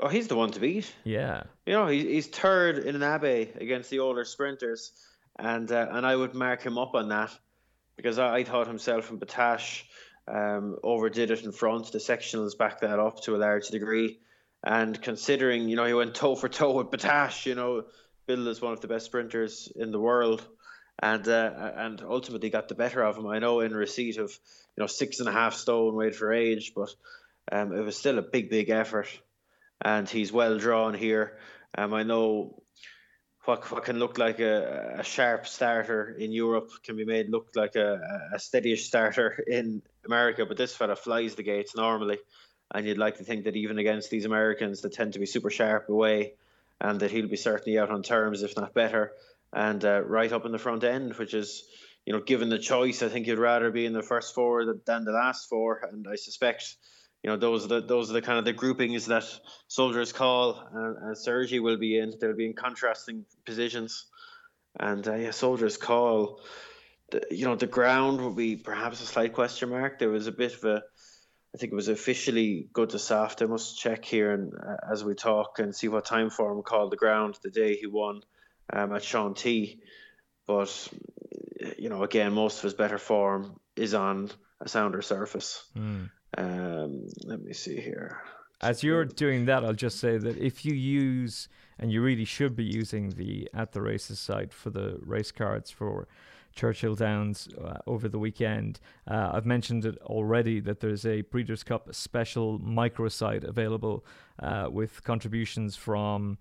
[0.00, 0.94] Oh, he's the one to beat.
[1.04, 1.42] Yeah.
[1.66, 4.92] You know, he's, he's third in an Abbaye against the older sprinters
[5.38, 7.36] and uh, and I would mark him up on that
[7.96, 9.82] because I, I thought himself and Battaash
[10.26, 11.92] um, overdid it in front.
[11.92, 14.18] The sectionals backed that up to a large degree,
[14.64, 17.84] and considering you know he went toe for toe with Battaash, you know,
[18.26, 20.46] Bill is one of the best sprinters in the world.
[21.00, 23.28] And uh, and ultimately got the better of him.
[23.28, 24.36] I know in receipt of
[24.76, 26.92] you know six and a half stone weight for age, but
[27.52, 29.06] um, it was still a big big effort,
[29.80, 31.38] and he's well drawn here.
[31.76, 32.62] Um, I know
[33.44, 37.48] what what can look like a, a sharp starter in Europe can be made look
[37.54, 40.44] like a, a steadyish starter in America.
[40.46, 42.18] But this fella flies the gates normally,
[42.74, 45.50] and you'd like to think that even against these Americans that tend to be super
[45.50, 46.34] sharp away,
[46.80, 49.12] and that he'll be certainly out on terms, if not better,
[49.52, 51.64] and uh, right up in the front end, which is.
[52.06, 55.04] You know, given the choice, I think you'd rather be in the first four than
[55.04, 56.78] the last four, and I suspect
[57.22, 59.24] you know those are the those are the kind of the groupings that
[59.66, 62.14] Soldier's Call and, and Sergei will be in.
[62.20, 64.06] They'll be in contrasting positions,
[64.78, 66.40] and uh, yeah, Soldier's Call.
[67.10, 69.98] The, you know the ground will be perhaps a slight question mark.
[69.98, 70.82] There was a bit of a,
[71.54, 73.42] I think it was officially good to soft.
[73.42, 76.96] I must check here and uh, as we talk and see what Timeform called the
[76.96, 78.20] ground the day he won
[78.70, 79.80] um, at Chantilly.
[80.46, 80.88] But
[81.78, 85.64] you know, again, most of his better form is on a sounder surface.
[85.76, 86.10] Mm.
[86.38, 88.22] Um, let me see here.
[88.60, 91.48] As you're doing that, I'll just say that if you use,
[91.78, 95.70] and you really should be using the at the races site for the race cards
[95.70, 96.06] for
[96.54, 98.80] Churchill Downs uh, over the weekend.
[99.08, 104.04] Uh, I've mentioned it already that there's a Breeders' Cup special microsite available
[104.40, 106.38] uh, with contributions from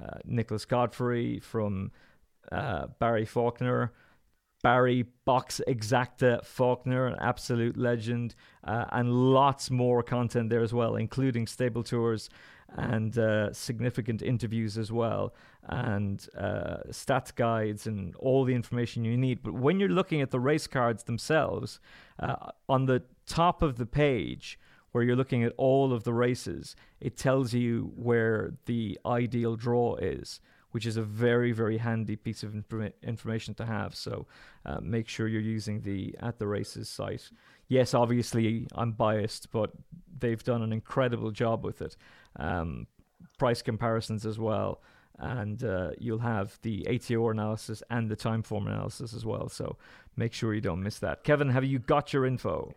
[0.00, 1.90] uh, Nicholas Godfrey, from
[2.50, 3.92] uh, Barry Faulkner,
[4.62, 8.34] Barry Box Exacta Faulkner, an absolute legend,
[8.64, 12.28] uh, and lots more content there as well, including stable tours
[12.76, 15.34] and uh, significant interviews as well,
[15.64, 19.42] and uh, stats guides and all the information you need.
[19.42, 21.80] But when you're looking at the race cards themselves,
[22.18, 24.58] uh, on the top of the page,
[24.92, 29.96] where you're looking at all of the races, it tells you where the ideal draw
[29.96, 30.40] is
[30.72, 33.94] which is a very very handy piece of inf- information to have.
[33.94, 34.26] So
[34.64, 37.30] uh, make sure you're using the at the races site.
[37.68, 39.70] Yes, obviously I'm biased, but
[40.18, 41.96] they've done an incredible job with it.
[42.36, 42.86] Um,
[43.38, 44.82] price comparisons as well.
[45.18, 49.48] And uh, you'll have the ATR analysis and the Timeform analysis as well.
[49.48, 49.76] So
[50.16, 51.24] make sure you don't miss that.
[51.24, 52.74] Kevin, have you got your info?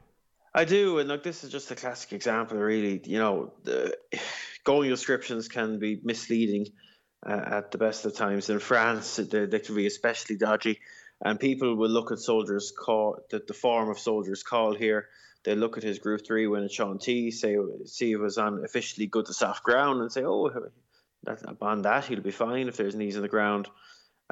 [0.53, 2.57] I do, and look, this is just a classic example.
[2.57, 3.97] Really, you know, the
[4.63, 6.67] going descriptions can be misleading
[7.25, 8.49] uh, at the best of times.
[8.49, 10.79] In France, they, they can be especially dodgy,
[11.21, 15.07] and people will look at Soldier's Call the, the form of Soldier's Call here.
[15.43, 19.07] They look at his Group Three at Chantilly, say see if it was on officially
[19.07, 20.49] good to soft ground, and say, oh,
[21.25, 23.67] that, on that he'll be fine if there's knees on the ground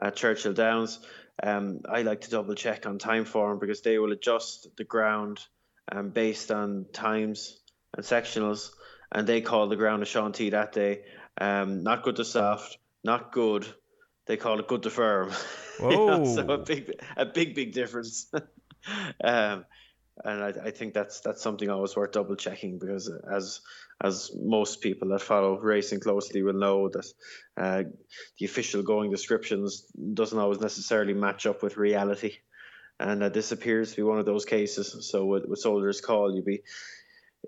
[0.02, 1.00] at Churchill Downs.
[1.42, 5.40] Um, I like to double check on Timeform because they will adjust the ground
[5.92, 7.60] um, based on times
[7.96, 8.72] and sectionals,
[9.12, 11.02] and they call the ground a Chantilly that day.
[11.40, 13.66] Um, not good to soft, not good.
[14.28, 15.32] They call it good to firm.
[15.80, 15.90] Whoa.
[15.90, 18.32] you know, so a big, a big, big difference.
[19.24, 19.66] um,
[20.24, 23.62] and I, I, think that's that's something always worth double checking because as
[24.04, 27.06] as most people that follow racing closely will know that
[27.58, 27.84] uh,
[28.38, 32.38] the official going descriptions doesn't always necessarily match up with reality,
[33.00, 35.10] and uh, this appears to be one of those cases.
[35.10, 36.62] So with, with Soldier's Call, you'd be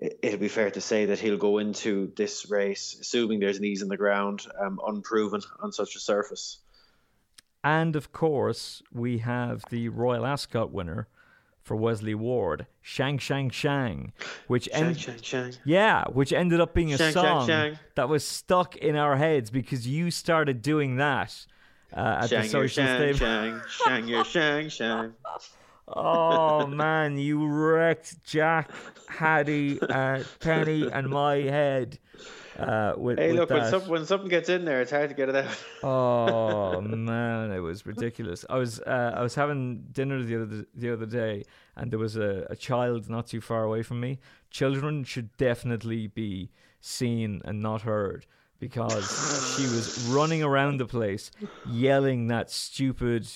[0.00, 3.88] it'll be fair to say that he'll go into this race, assuming there's knees in
[3.88, 6.58] the ground, um, unproven on such a surface.
[7.62, 11.08] And of course, we have the Royal Ascot winner
[11.62, 14.12] for Wesley Ward, Shang Shang Shang,
[14.48, 18.22] which ended Shang, Shang, yeah, which ended up being a Shang, song Shang, that was
[18.22, 21.46] stuck in our heads because you started doing that
[21.96, 25.14] uh, at Shang the social Shang, Shang, Shang, Shang, Shang.
[25.88, 28.70] oh man, you wrecked Jack,
[29.08, 31.98] Hattie, uh, Penny, and my head.
[32.58, 35.14] Uh, with, hey, with look, when, some, when something gets in there, it's hard to
[35.14, 35.64] get it out.
[35.82, 38.44] oh man, it was ridiculous.
[38.48, 41.44] I was uh, I was having dinner the other the other day,
[41.76, 44.20] and there was a, a child not too far away from me.
[44.50, 48.26] Children should definitely be seen and not heard
[48.60, 51.30] because she was running around the place
[51.68, 53.28] yelling that stupid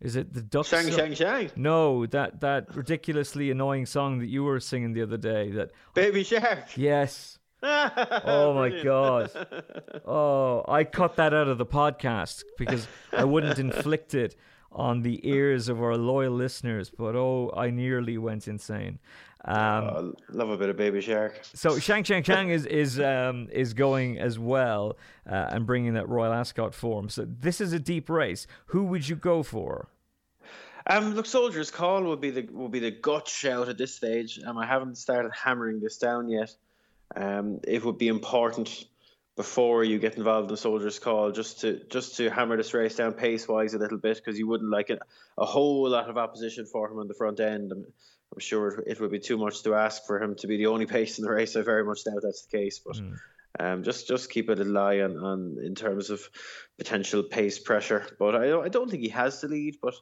[0.00, 0.66] is it the duck?
[0.66, 0.92] Shang, song?
[0.92, 1.50] shang, shang.
[1.56, 5.50] No, that that ridiculously annoying song that you were singing the other day.
[5.50, 6.76] That Baby Shark.
[6.76, 7.38] yes.
[7.62, 9.30] oh my god.
[10.06, 14.36] Oh, I cut that out of the podcast because I wouldn't inflict it
[14.72, 16.88] on the ears of our loyal listeners.
[16.88, 18.98] But oh, I nearly went insane.
[19.48, 21.40] Um, oh, love a bit of Baby Shark.
[21.54, 26.06] So Shang Shang Shang is is um, is going as well uh, and bringing that
[26.06, 27.08] Royal Ascot form.
[27.08, 28.46] So this is a deep race.
[28.66, 29.88] Who would you go for?
[30.86, 34.38] Um, look, Soldier's Call would be the would be the gut shout at this stage.
[34.44, 36.54] Um, I haven't started hammering this down yet.
[37.16, 38.84] Um, it would be important
[39.34, 43.14] before you get involved in Soldier's Call just to just to hammer this race down
[43.14, 44.98] pace wise a little bit because you wouldn't like a,
[45.38, 47.72] a whole lot of opposition for him on the front end.
[48.34, 50.86] I'm, sure it would be too much to ask for him to be the only
[50.86, 51.56] pace in the race.
[51.56, 52.96] I very much doubt that's the case, but.
[52.96, 53.18] Mm.
[53.60, 56.20] Um, just just keep a little eye on, on in terms of
[56.76, 58.06] potential pace pressure.
[58.18, 59.78] But I don't, I don't think he has the lead.
[59.82, 59.94] But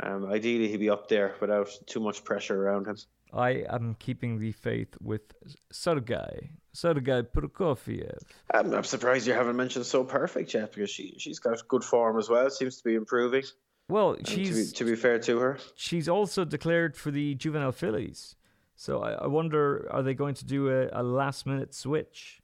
[0.00, 2.96] um, ideally, he'd be up there without too much pressure around him.
[3.32, 5.22] I am keeping the faith with
[5.70, 8.18] Sergei Sergei Prokofiev.
[8.52, 12.18] I'm, I'm surprised you haven't mentioned so perfect yet because she she's got good form
[12.18, 12.50] as well.
[12.50, 13.44] Seems to be improving.
[13.90, 17.72] Well, she's to be, to be, fair to her, she's also declared for the juvenile
[17.72, 18.36] fillies.
[18.76, 22.40] So I, I wonder, are they going to do a, a last minute switch,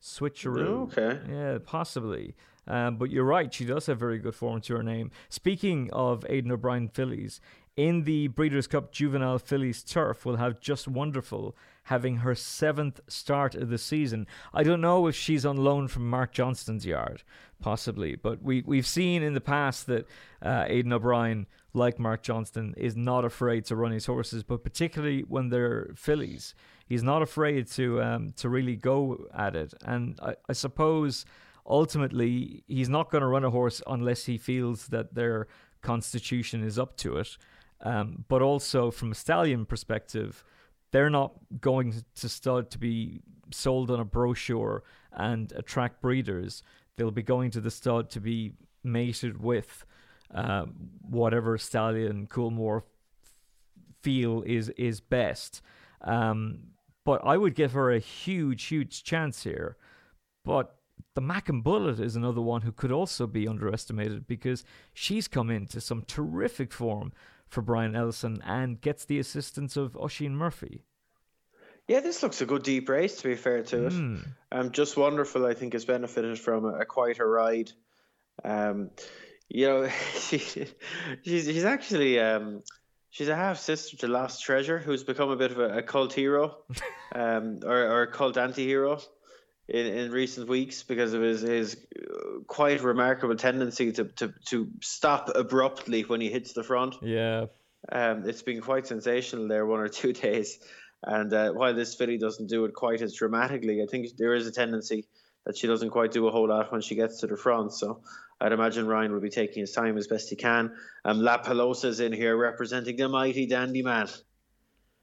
[0.00, 0.92] switcheroo?
[0.96, 2.34] Okay, yeah, possibly.
[2.68, 5.10] Um, but you're right, she does have very good form to her name.
[5.28, 7.40] Speaking of Aidan O'Brien fillies,
[7.76, 13.54] in the Breeders' Cup Juvenile Fillies Turf we'll have Just Wonderful having her seventh start
[13.54, 14.26] of the season.
[14.52, 17.22] I don't know if she's on loan from Mark Johnston's yard,
[17.60, 20.06] possibly, but we, we've seen in the past that
[20.40, 25.22] uh, Aidan O'Brien, like Mark Johnston, is not afraid to run his horses, but particularly
[25.22, 26.54] when they're fillies.
[26.86, 29.72] He's not afraid to um, to really go at it.
[29.84, 31.24] And I, I suppose
[31.66, 35.48] ultimately he's not going to run a horse unless he feels that their
[35.80, 37.36] constitution is up to it.
[37.80, 40.44] Um, but also from a stallion perspective,
[40.92, 43.20] they're not going to start to be
[43.50, 44.82] sold on a brochure
[45.12, 46.62] and attract breeders.
[46.96, 48.52] They'll be going to the stud to be
[48.84, 49.84] mated with.
[50.34, 50.66] uh,
[51.08, 52.82] whatever stallion Coolmore
[54.02, 55.62] feel is is best.
[56.02, 56.58] Um,
[57.04, 59.76] but I would give her a huge, huge chance here.
[60.44, 60.76] But
[61.14, 64.64] the Mackem Bullet is another one who could also be underestimated because
[64.94, 67.12] she's come into some terrific form
[67.52, 70.84] for Brian Ellison and gets the assistance of Oisin Murphy.
[71.88, 73.16] Yeah, this looks a good deep race.
[73.20, 74.24] To be fair to it, Mm.
[74.52, 75.44] um, just wonderful.
[75.44, 77.70] I think has benefited from a, a quieter ride.
[78.44, 78.90] Um,
[79.48, 79.88] you know,
[80.18, 80.66] she, she's
[81.24, 82.62] she's actually um,
[83.10, 86.12] she's a half sister to Lost Treasure, who's become a bit of a, a cult
[86.12, 86.58] hero,
[87.14, 89.00] um, or, or a cult anti-hero
[89.72, 94.68] in, in recent weeks because of his his uh, quite remarkable tendency to, to to
[94.80, 96.96] stop abruptly when he hits the front.
[97.00, 97.46] Yeah.
[97.90, 100.58] Um, it's been quite sensational there one or two days.
[101.04, 104.46] And uh, while this filly doesn't do it quite as dramatically, I think there is
[104.46, 105.06] a tendency
[105.46, 107.72] that she doesn't quite do a whole lot when she gets to the front.
[107.72, 108.02] So
[108.40, 110.76] I'd imagine Ryan will be taking his time as best he can.
[111.04, 114.08] Um, La Pelosa's in here representing the mighty Dandy Man.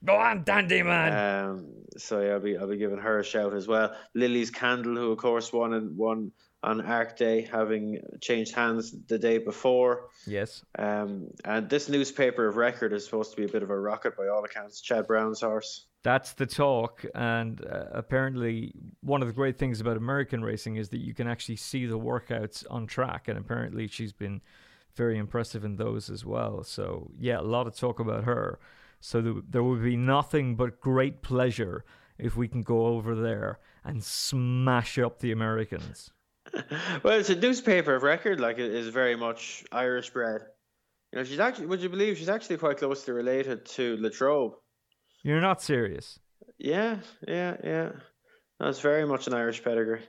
[0.03, 1.49] Go on, Dandy Man.
[1.49, 1.65] Um,
[1.97, 3.95] so yeah, I'll be I'll be giving her a shout as well.
[4.13, 6.31] Lily's Candle, who of course won and won
[6.61, 10.09] on Arc Day, having changed hands the day before.
[10.27, 10.63] yes.
[10.77, 14.17] Um, and this newspaper of record is supposed to be a bit of a rocket
[14.17, 14.81] by all accounts.
[14.81, 15.85] Chad Brown's horse.
[16.01, 20.89] That's the talk, and uh, apparently, one of the great things about American racing is
[20.89, 24.39] that you can actually see the workouts on track, and apparently, she's been
[24.95, 26.63] very impressive in those as well.
[26.63, 28.59] So, yeah, a lot of talk about her.
[28.99, 31.85] So, th- there would be nothing but great pleasure
[32.17, 36.11] if we can go over there and smash up the Americans.
[37.03, 38.39] well, it's a newspaper of record.
[38.39, 40.41] Like it is very much Irish bred.
[41.11, 41.67] You know, she's actually.
[41.67, 44.53] Would you believe she's actually quite closely related to Latrobe?
[45.23, 46.19] You're not serious.
[46.57, 46.97] Yeah,
[47.27, 47.89] yeah, yeah.
[48.59, 50.01] That's very much an Irish pedigree.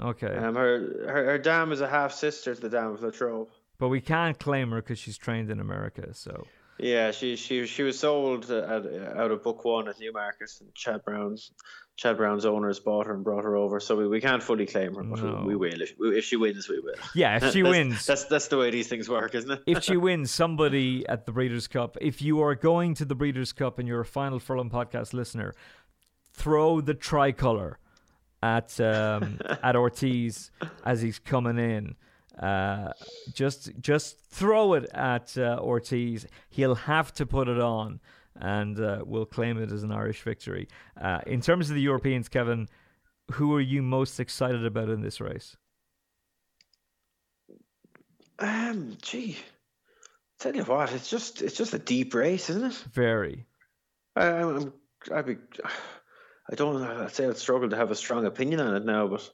[0.00, 0.34] Okay.
[0.34, 3.48] Um, her, her her dam is a half sister to the dam of Latrobe.
[3.78, 6.14] but we can't claim her because she's trained in America.
[6.14, 6.46] So,
[6.78, 11.04] Yeah, she she she was sold at, out of Book One at Newmarket, and Chad
[11.04, 11.50] Brown's
[11.96, 13.80] Chad Brown's owners bought her and brought her over.
[13.80, 15.42] So we, we can't fully claim her, but No.
[15.44, 15.82] we, we will.
[15.82, 16.94] If, if she wins, we will.
[17.16, 18.06] yeah, if she That's- wins.
[18.06, 19.62] that's that's the way these things work, isn't it?
[19.66, 23.52] if she wins, somebody at the Breeders' Cup, if you are going to the Breeders'
[23.52, 25.54] Cup and you're a Final Furlong podcast listener,
[26.32, 27.78] throw the tricolour
[28.40, 30.52] at um, at Ortiz
[30.84, 31.96] as he's coming in.
[32.38, 32.92] Uh,
[33.32, 36.26] just just throw it at uh, Ortiz.
[36.50, 38.00] He'll have to put it on,
[38.36, 40.68] and uh, we'll claim it as an Irish victory.
[41.00, 42.68] Uh, in terms of the Europeans, Kevin,
[43.32, 45.56] who are you most excited about in this race?
[48.38, 49.36] Um, gee,
[50.38, 52.84] tell you what, it's just it's just a deep race, isn't it?
[52.92, 53.46] Very.
[54.14, 54.72] I, I'm
[55.12, 55.36] I'd be
[56.50, 56.82] I don't.
[56.82, 59.28] I'd say I'd struggle to have a strong opinion on it now, but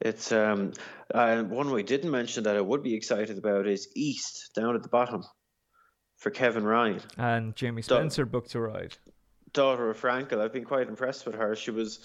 [0.00, 0.72] it's um
[1.12, 4.82] uh, one we didn't mention that I would be excited about is East down at
[4.82, 5.24] the bottom
[6.16, 8.96] for Kevin Ryan, And Jamie Spencer booked to ride.
[9.52, 10.40] daughter of Frankel.
[10.40, 11.56] I've been quite impressed with her.
[11.56, 12.00] She was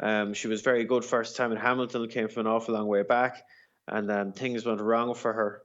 [0.00, 2.08] um she was very good first time in Hamilton.
[2.08, 3.42] Came from an awful long way back,
[3.88, 5.62] and then things went wrong for her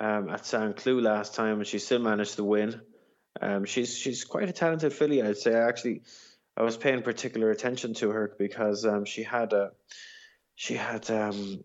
[0.00, 2.80] um at Saint Cloud last time, and she still managed to win.
[3.40, 5.54] Um, she's she's quite a talented filly, I'd say.
[5.54, 6.02] Actually,
[6.56, 9.72] I was paying particular attention to her because um, she had a
[10.54, 11.60] she had um,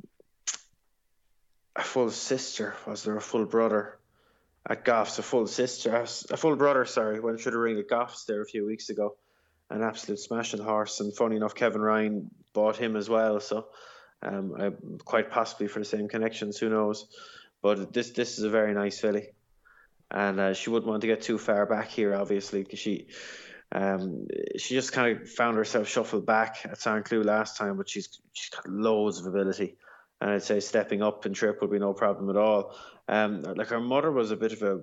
[1.76, 2.76] a full sister.
[2.88, 3.98] Was there a full brother
[4.68, 5.20] at Goffs?
[5.20, 6.86] A full sister, a full brother.
[6.86, 9.16] Sorry, went through the ring at Goffs there a few weeks ago.
[9.70, 13.40] An absolute smashing horse, and funny enough, Kevin Ryan bought him as well.
[13.40, 13.68] So,
[14.24, 16.58] um, quite possibly for the same connections.
[16.58, 17.06] Who knows?
[17.62, 19.30] But this this is a very nice filly
[20.12, 23.08] and uh, she wouldn't want to get too far back here, obviously, because she
[23.72, 27.90] um, she just kind of found herself shuffled back at Saint Cloud last time, but
[27.90, 29.78] she's she's got loads of ability,
[30.20, 32.76] and I'd say stepping up and trip would be no problem at all.
[33.08, 34.82] Um, like her mother was a bit of a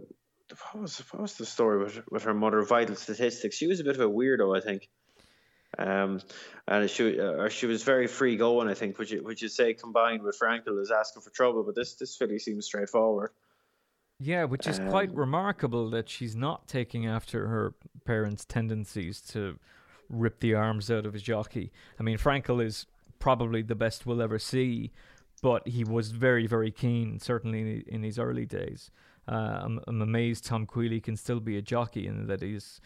[0.73, 2.63] what was what was the story with with her mother?
[2.63, 3.57] Vital statistics.
[3.57, 4.89] She was a bit of a weirdo, I think.
[5.79, 6.21] Um,
[6.69, 8.99] and she uh, she was very free going, I think.
[8.99, 11.65] which you would you say combined with Frankel is asking for trouble?
[11.65, 13.31] But this this filly seems straightforward.
[14.19, 19.59] Yeah, which is quite Um, remarkable that she's not taking after her parents' tendencies to
[20.09, 21.73] rip the arms out of his jockey.
[21.99, 22.87] I mean, Frankel is
[23.19, 24.93] probably the best we'll ever see,
[25.43, 28.91] but he was very, very keen, certainly in his early days.
[29.29, 32.81] Uh, I'm, I'm amazed Tom Queally can still be a jockey and that his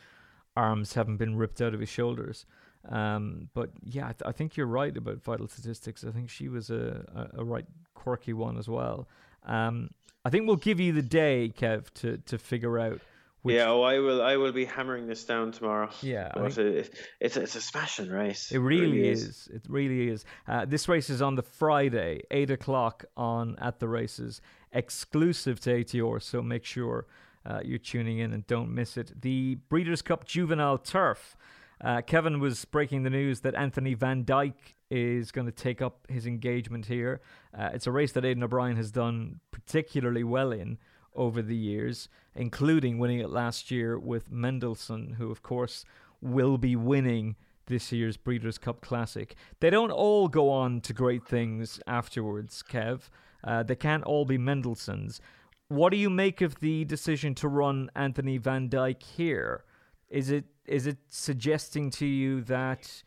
[0.57, 2.47] arms haven't been ripped out of his shoulders.
[2.89, 6.03] Um, but yeah, I, th- I think you're right about vital statistics.
[6.03, 7.05] I think she was a,
[7.35, 9.07] a, a right quirky one as well.
[9.45, 9.91] Um,
[10.25, 13.01] I think we'll give you the day, Kev, to, to figure out.
[13.43, 14.21] Which, yeah, oh, I will.
[14.21, 15.89] I will be hammering this down tomorrow.
[16.03, 18.53] Yeah, it, it's it's a smashing race.
[18.53, 19.49] It really is.
[19.51, 20.27] It really is.
[20.47, 24.43] Uh, this race is on the Friday, eight o'clock on at the races.
[24.73, 26.23] exclusive to ATR.
[26.23, 27.07] So make sure
[27.47, 29.23] uh, you're tuning in and don't miss it.
[29.23, 31.35] The Breeders' Cup Juvenile Turf.
[31.83, 36.07] Uh, Kevin was breaking the news that Anthony Van Dyke is going to take up
[36.09, 37.21] his engagement here.
[37.57, 40.79] Uh, it's a race that Aidan O'Brien has done particularly well in
[41.15, 45.85] over the years, including winning it last year with Mendelssohn, who, of course,
[46.21, 47.37] will be winning
[47.67, 49.35] this year's Breeders' Cup Classic.
[49.61, 53.03] They don't all go on to great things afterwards, Kev.
[53.43, 55.21] Uh, they can't all be Mendelssohn's.
[55.69, 59.65] What do you make of the decision to run Anthony Van Dyke here?
[60.09, 63.03] Is it is it suggesting to you that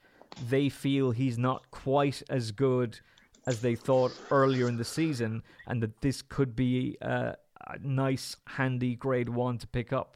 [0.49, 2.99] they feel he's not quite as good
[3.45, 7.36] as they thought earlier in the season, and that this could be a,
[7.81, 10.15] nice, handy grade one to pick up?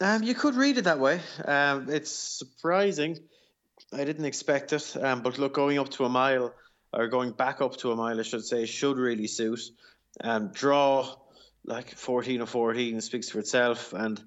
[0.00, 1.20] Um, you could read it that way.
[1.44, 3.18] Um, it's surprising.
[3.92, 4.96] I didn't expect it.
[5.00, 6.52] Um, but look, going up to a mile,
[6.92, 9.60] or going back up to a mile, I should say, should really suit.
[10.20, 11.14] Um, draw
[11.64, 13.92] like 14 or 14 speaks for itself.
[13.92, 14.22] And,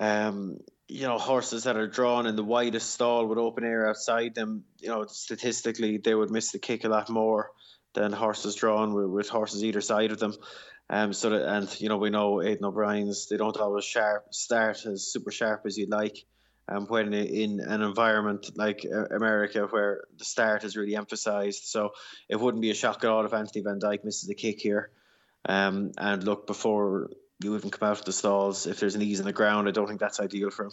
[0.00, 0.58] um,
[0.92, 4.64] you know, horses that are drawn in the widest stall with open air outside them,
[4.80, 7.50] you know, statistically, they would miss the kick a lot more
[7.94, 10.34] than horses drawn with, with horses either side of them.
[10.90, 14.84] Um, so that, and you know we know Aidan O'Brien's they don't always sharp start
[14.84, 16.18] as super sharp as you'd like.
[16.68, 21.90] Um, when in an environment like uh, America where the start is really emphasised, so
[22.28, 24.90] it wouldn't be a shock at all if Anthony Van Dyke misses the kick here.
[25.44, 27.10] Um, and look before
[27.42, 29.70] you even come out of the stalls, if there's an ease in the ground, I
[29.70, 30.72] don't think that's ideal for him.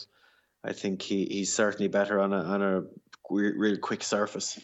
[0.63, 2.83] I think he, he's certainly better on a on a
[3.29, 4.59] real quick surface,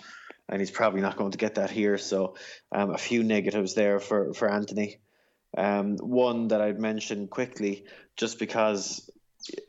[0.49, 1.97] and he's probably not going to get that here.
[1.97, 2.36] So
[2.72, 4.97] um, a few negatives there for for Anthony.
[5.58, 7.86] Um, one that I'd mention quickly,
[8.18, 9.10] just because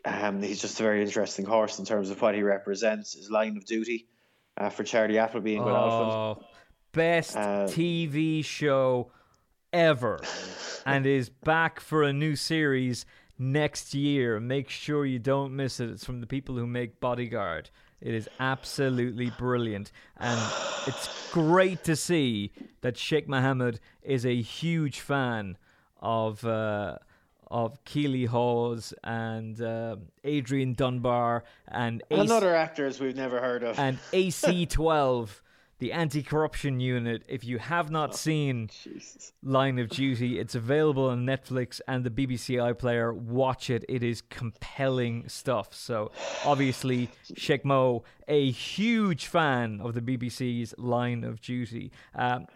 [0.05, 3.57] um, he's just a very interesting horse in terms of what he represents, his Line
[3.57, 4.09] of Duty
[4.57, 6.43] uh, for Charlie Appleby and oh,
[6.93, 9.12] Best uh, TV show
[9.77, 10.20] ever,
[10.87, 13.05] and is back for a new series
[13.39, 14.41] next year.
[14.41, 15.91] Make sure you don't miss it.
[15.91, 17.70] It's from the people who make Bodyguard.
[18.01, 19.93] It is absolutely brilliant.
[20.18, 20.39] And
[20.87, 25.57] it's great to see that Sheikh Mohammed is a huge fan
[26.01, 26.99] of uh,
[27.49, 33.62] of Keeley Hawes and uh, Adrian Dunbar and AC- and other actors we've never heard
[33.62, 35.29] of and AC12
[35.79, 37.22] the anti-corruption unit.
[37.29, 39.33] If you have not oh, seen Jesus.
[39.43, 43.14] line of duty it's available on netflix and the bbc iplayer.
[43.14, 43.85] Watch it.
[43.89, 45.74] It is compelling stuff.
[45.74, 46.11] So
[46.45, 51.93] obviously sheikh mo a huge fan of the bbc's line of duty.
[52.14, 52.47] Um,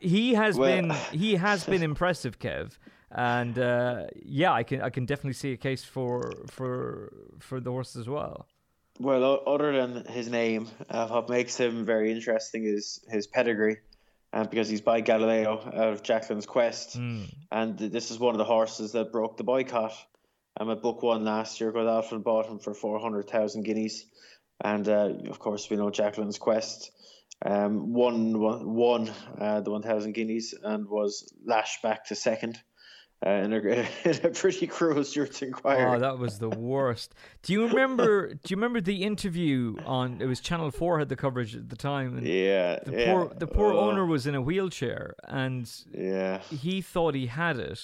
[0.00, 2.78] he has well, been he has been impressive, Kev,
[3.10, 7.70] and uh, yeah, I can I can definitely see a case for for for the
[7.70, 8.46] horse as well.
[8.98, 13.78] Well, other than his name, uh, what makes him very interesting is his pedigree,
[14.32, 17.32] and uh, because he's by Galileo out of Jacqueline's Quest, mm.
[17.50, 19.94] and this is one of the horses that broke the boycott.
[20.56, 21.72] I'm at book one last year.
[21.72, 24.04] Godolphin bought him for four hundred thousand guineas,
[24.60, 26.92] and uh, of course we know Jacqueline's Quest
[27.44, 32.60] um, won won uh, the 1,000 guineas and was lashed back to second.
[33.24, 33.56] Uh, in, a,
[34.04, 35.84] in a pretty cruel stewards' inquiry.
[35.84, 37.14] Oh, that was the worst.
[37.42, 38.34] Do you remember?
[38.34, 40.20] do you remember the interview on?
[40.20, 42.18] It was Channel Four had the coverage at the time.
[42.18, 43.12] And yeah, the yeah.
[43.12, 43.90] poor the poor oh.
[43.90, 47.80] owner was in a wheelchair, and yeah, he thought he had it.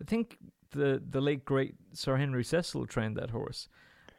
[0.00, 0.36] I think
[0.72, 3.68] the the late great Sir Henry Cecil trained that horse,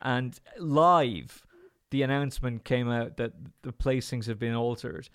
[0.02, 1.46] and live
[1.92, 5.10] the announcement came out that the placings have been altered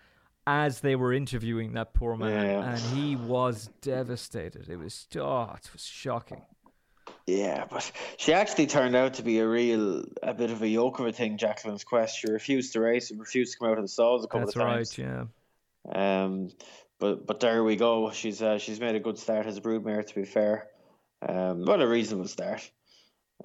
[0.46, 2.70] as they were interviewing that poor man, yeah.
[2.70, 4.68] and he was devastated.
[4.68, 6.42] It was oh, it was shocking.
[7.26, 10.98] Yeah, but she actually turned out to be a real, a bit of a yoke
[10.98, 11.38] of a thing.
[11.38, 12.18] Jacqueline's quest.
[12.18, 14.56] She refused to race and refused to come out of the stalls a couple That's
[14.56, 14.96] of times.
[14.96, 15.28] That's right.
[15.94, 16.24] Yeah.
[16.24, 16.50] Um,
[16.98, 18.10] but but there we go.
[18.10, 20.06] She's uh, she's made a good start as a broodmare.
[20.06, 20.68] To be fair,
[21.26, 22.68] um, what a reasonable start.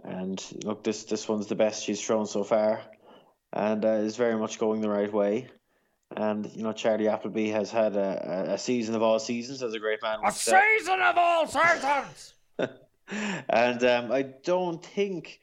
[0.04, 2.82] And look, this this one's the best she's thrown so far
[3.54, 5.48] and uh, is very much going the right way.
[6.16, 9.80] And you know, Charlie Appleby has had a, a season of all seasons as a
[9.80, 10.20] great man.
[10.26, 12.34] A season of all seasons.
[13.50, 15.40] and um, I don't think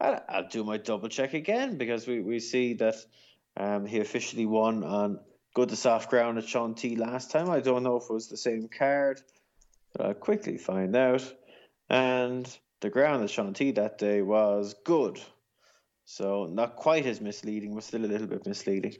[0.00, 2.96] I'll, I'll, do my double check again because we, we see that
[3.56, 5.20] um, he officially won on
[5.54, 7.50] good to soft ground at Chantilly last time.
[7.50, 9.20] I don't know if it was the same card,
[9.92, 11.32] but I'll quickly find out.
[11.90, 12.48] And
[12.80, 15.20] the ground at Chantilly that day was good.
[16.04, 18.94] So not quite as misleading, but still a little bit misleading.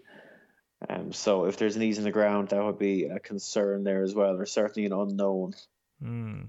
[0.88, 4.02] Um, so if there's an ease in the ground, that would be a concern there
[4.02, 5.54] as well, or certainly an unknown.
[6.02, 6.48] Mm.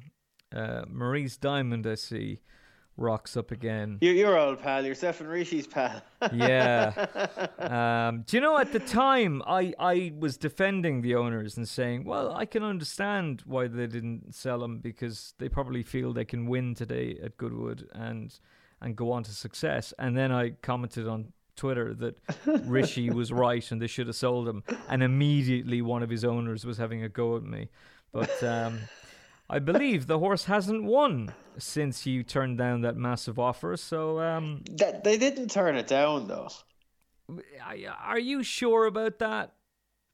[0.54, 2.42] Uh, Marie's Diamond, I see,
[3.00, 3.98] rocks up again.
[4.02, 4.86] You're your old pal.
[4.86, 6.02] You're Stefan Rishi's pal.
[6.34, 7.06] yeah.
[7.60, 12.06] Um, do you know at the time I I was defending the owners and saying,
[12.06, 16.48] well, I can understand why they didn't sell them because they probably feel they can
[16.48, 18.34] win today at Goodwood and
[18.82, 19.94] and go on to success.
[20.00, 22.16] And then I commented on Twitter that
[22.66, 24.64] Rishi was right and they should have sold him.
[24.88, 27.70] And immediately one of his owners was having a go at me.
[28.14, 28.80] But um,
[29.50, 33.76] I believe the horse hasn't won since you turned down that massive offer.
[33.76, 36.50] So um, that, they didn't turn it down, though.
[38.04, 39.54] Are you sure about that?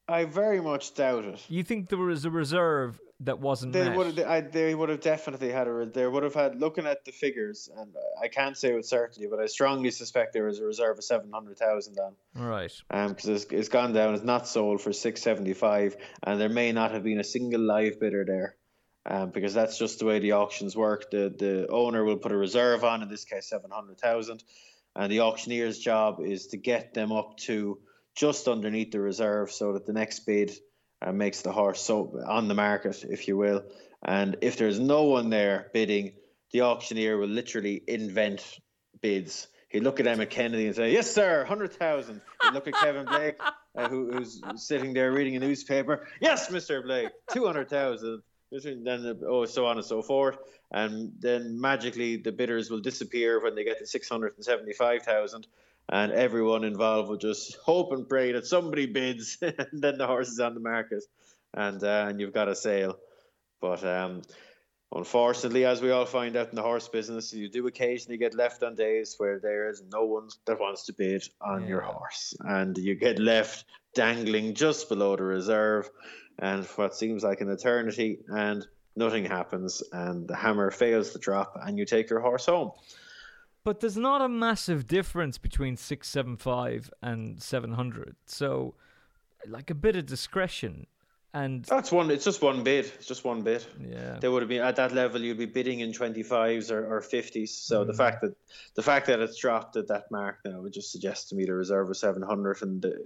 [0.08, 1.44] I very much doubt it.
[1.48, 3.96] You think there was a reserve that wasn't they met?
[3.96, 7.12] would have, they would have definitely had a they would have had looking at the
[7.12, 10.98] figures and I can't say with certainty but I strongly suspect there was a reserve
[10.98, 15.96] of 700,000 on right um because it's, it's gone down it's not sold for 675
[16.24, 18.56] and there may not have been a single live bidder there
[19.06, 22.36] um because that's just the way the auctions work the the owner will put a
[22.36, 24.44] reserve on in this case 700,000
[24.94, 27.78] and the auctioneer's job is to get them up to
[28.16, 30.50] just underneath the reserve so that the next bid
[31.02, 33.62] uh, makes the horse so on the market, if you will.
[34.02, 36.14] And if there's no one there bidding,
[36.52, 38.58] the auctioneer will literally invent
[39.00, 39.48] bids.
[39.68, 42.22] He'd look at Emmet Kennedy and say, "Yes, sir, hundred thousand.
[42.42, 43.36] He'd look at Kevin Blake,
[43.76, 46.06] uh, who, who's sitting there reading a newspaper.
[46.20, 48.22] "Yes, Mister Blake, two hundred thousand.
[48.52, 50.38] Then oh, so on and so forth,
[50.70, 55.02] and then magically the bidders will disappear when they get to six hundred and seventy-five
[55.02, 55.48] thousand,
[55.88, 60.28] and everyone involved will just hope and pray that somebody bids, and then the horse
[60.28, 61.04] is on the market,
[61.54, 62.98] and uh, and you've got a sale.
[63.60, 64.22] But um,
[64.94, 68.62] unfortunately, as we all find out in the horse business, you do occasionally get left
[68.62, 71.68] on days where there is no one that wants to bid on yeah.
[71.68, 73.64] your horse, and you get left
[73.94, 75.88] dangling just below the reserve,
[76.38, 78.66] and what seems like an eternity, and
[78.96, 82.72] nothing happens, and the hammer fails to drop, and you take your horse home.
[83.66, 88.14] But there's not a massive difference between 675 and 700.
[88.24, 88.76] So,
[89.48, 90.86] like a bit of discretion.
[91.34, 92.12] And that's one.
[92.12, 92.84] It's just one bid.
[92.84, 93.66] It's just one bid.
[93.80, 94.18] Yeah.
[94.20, 95.20] there would have been at that level.
[95.20, 97.56] You'd be bidding in twenty fives or, or fifties.
[97.56, 97.88] So mm.
[97.88, 98.36] the fact that
[98.76, 101.52] the fact that it's dropped at that mark, know, would just suggest to me the
[101.52, 102.96] reserve was seven hundred and the,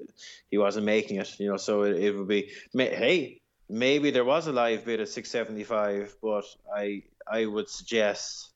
[0.50, 1.40] he wasn't making it.
[1.40, 3.40] You know, so it, it would be hey,
[3.70, 8.50] maybe there was a live bid at six seventy five, but I I would suggest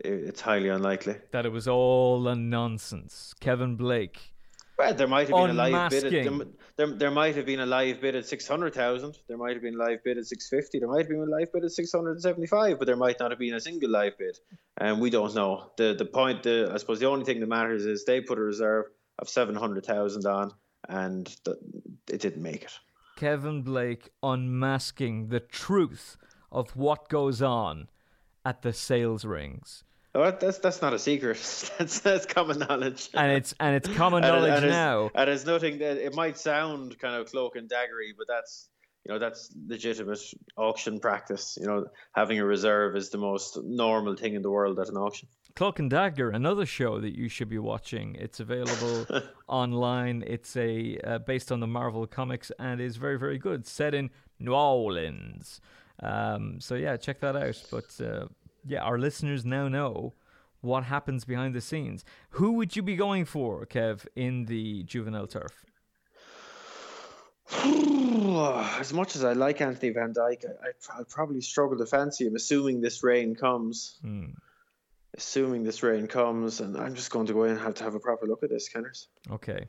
[0.00, 3.34] it's highly unlikely that it was all a nonsense.
[3.40, 4.32] Kevin Blake.
[4.76, 6.04] Well, there might have been a live bid.
[6.04, 9.18] At, there, there, there might have been a live bid at six hundred thousand.
[9.28, 10.80] There might have been a live bid at six fifty.
[10.80, 12.78] There might have been a live bid at six hundred and seventy-five.
[12.78, 14.36] But there might not have been a single live bid,
[14.78, 15.70] and we don't know.
[15.76, 18.42] the The point, the, I suppose, the only thing that matters is they put a
[18.42, 18.86] reserve
[19.20, 20.50] of seven hundred thousand on,
[20.88, 21.56] and the,
[22.10, 22.72] it didn't make it.
[23.16, 26.16] Kevin Blake unmasking the truth
[26.50, 27.88] of what goes on
[28.44, 29.84] at the sales rings.
[30.16, 31.38] Oh, that's that's not a secret.
[31.78, 33.10] That's that's common knowledge.
[33.14, 35.10] And it's and it's common knowledge and, and now.
[35.12, 38.68] And it's nothing that it might sound kind of cloak and daggery, but that's
[39.04, 40.20] you know that's legitimate
[40.56, 41.58] auction practice.
[41.60, 44.96] You know, having a reserve is the most normal thing in the world at an
[44.96, 45.26] auction.
[45.56, 48.16] Cloak and Dagger, another show that you should be watching.
[48.16, 49.06] It's available
[49.48, 50.22] online.
[50.26, 53.66] It's a uh, based on the Marvel comics and is very very good.
[53.66, 55.60] Set in New Orleans.
[56.00, 57.62] Um, so yeah, check that out.
[57.70, 58.26] But uh,
[58.66, 60.14] yeah, our listeners now know
[60.60, 62.04] what happens behind the scenes.
[62.30, 65.64] Who would you be going for, Kev, in the juvenile turf?
[68.80, 72.34] as much as I like Anthony Van Dyke, I, would probably struggle to fancy him,
[72.34, 73.98] assuming this rain comes.
[74.00, 74.30] Hmm.
[75.16, 77.94] Assuming this rain comes, and I'm just going to go in and have to have
[77.94, 79.06] a proper look at this, Kenners.
[79.30, 79.68] Okay.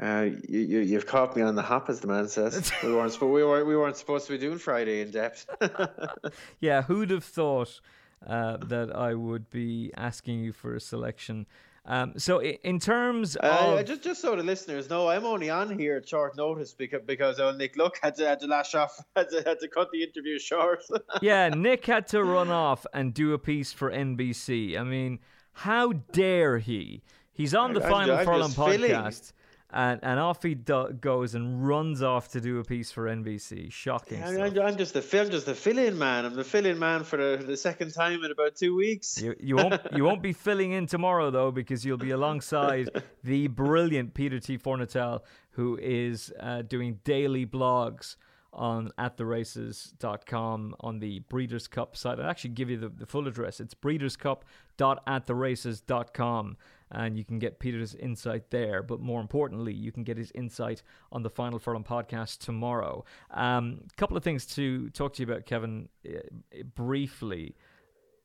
[0.00, 2.72] Uh, you, you have caught me on the hop, as the man says.
[2.82, 5.46] we weren't we weren't we weren't supposed to be doing Friday in depth.
[6.60, 7.80] yeah, who'd have thought
[8.26, 11.46] uh, that I would be asking you for a selection?
[11.86, 15.50] Um, so in terms uh, of uh, just just so the listeners know, I'm only
[15.50, 18.74] on here at short notice because because uh, Nick Luck had to, had to lash
[18.74, 20.82] off had to, had to cut the interview short.
[21.22, 24.76] yeah, Nick had to run off and do a piece for NBC.
[24.76, 25.20] I mean,
[25.52, 27.02] how dare he?
[27.32, 29.32] He's on the I'm, Final I'm Furlong podcast
[29.74, 33.72] and and off he do- goes and runs off to do a piece for NBC.
[33.72, 34.22] Shocking.
[34.22, 36.24] I I'm, I'm, just the I'm just the fill-in man.
[36.24, 39.20] I'm the fill-in man for the, the second time in about two weeks.
[39.20, 42.88] You, you won't you won't be filling in tomorrow though because you'll be alongside
[43.24, 44.56] the brilliant Peter T.
[44.56, 48.14] Fornatale, who is uh, doing daily blogs
[48.54, 52.20] on at the races.com on the Breeders' Cup site.
[52.20, 53.60] I'll actually give you the, the full address.
[53.60, 56.56] It's breederscup.attheraces.com
[56.90, 58.82] and you can get Peter's insight there.
[58.82, 60.82] But more importantly, you can get his insight
[61.12, 63.04] on the Final Furlong podcast tomorrow.
[63.30, 67.56] A um, couple of things to talk to you about, Kevin, uh, briefly.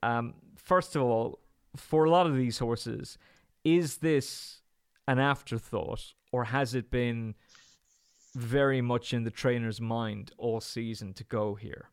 [0.03, 1.39] Um, first of all,
[1.75, 3.17] for a lot of these horses,
[3.63, 4.61] is this
[5.07, 7.36] an afterthought or has it been
[8.40, 11.90] very much in the trainer's mind all season to go here?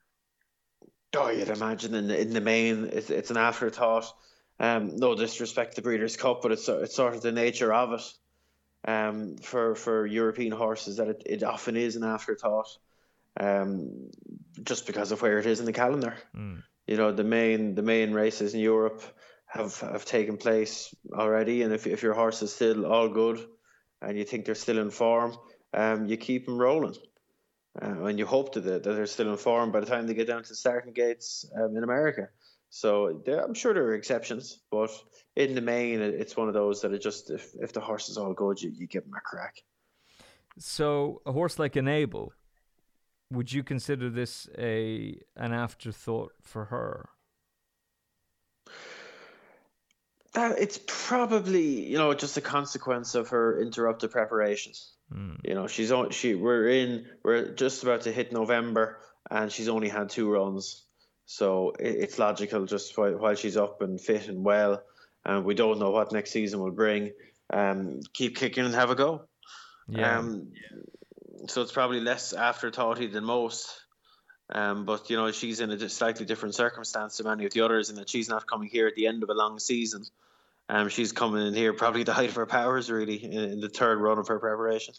[1.14, 4.12] Oh, you'd imagine in the, in the main, it's, it's an afterthought.
[4.58, 8.12] Um, no disrespect to Breeders' Cup, but it's it's sort of the nature of it.
[8.88, 12.68] Um, for for European horses, that it, it often is an afterthought.
[13.38, 14.10] Um,
[14.62, 16.16] just because of where it is in the calendar.
[16.34, 16.62] Mm.
[16.86, 19.02] You know, the main the main races in Europe
[19.46, 23.44] have have taken place already, and if if your horse is still all good,
[24.00, 25.36] and you think they're still in form,
[25.74, 26.96] um, you keep them rolling.
[27.80, 30.26] Uh, and you hope that, that they're still in form by the time they get
[30.26, 32.28] down to the starting gates um, in America.
[32.70, 34.90] So I'm sure there are exceptions, but
[35.36, 38.16] in the main, it's one of those that it just if, if the horse is
[38.16, 39.62] all good, you, you give them a crack.
[40.58, 42.32] So a horse like Enable,
[43.30, 47.08] would you consider this a an afterthought for her?
[50.32, 54.95] That it's probably you know just a consequence of her interrupted preparations.
[55.12, 55.40] Mm.
[55.44, 56.10] You know, she's on.
[56.10, 57.06] She we're in.
[57.22, 58.98] We're just about to hit November,
[59.30, 60.84] and she's only had two runs.
[61.26, 64.82] So it, it's logical just while, while she's up and fit and well,
[65.24, 67.12] and we don't know what next season will bring.
[67.52, 69.22] Um, keep kicking and have a go.
[69.88, 70.18] Yeah.
[70.18, 70.52] Um,
[71.48, 73.80] so it's probably less afterthoughty than most.
[74.48, 77.90] Um, but you know she's in a slightly different circumstance to many of the others,
[77.90, 80.04] in that she's not coming here at the end of a long season.
[80.68, 83.68] Um, she's coming in here probably the height of her powers, really, in, in the
[83.68, 84.94] third run of her preparation.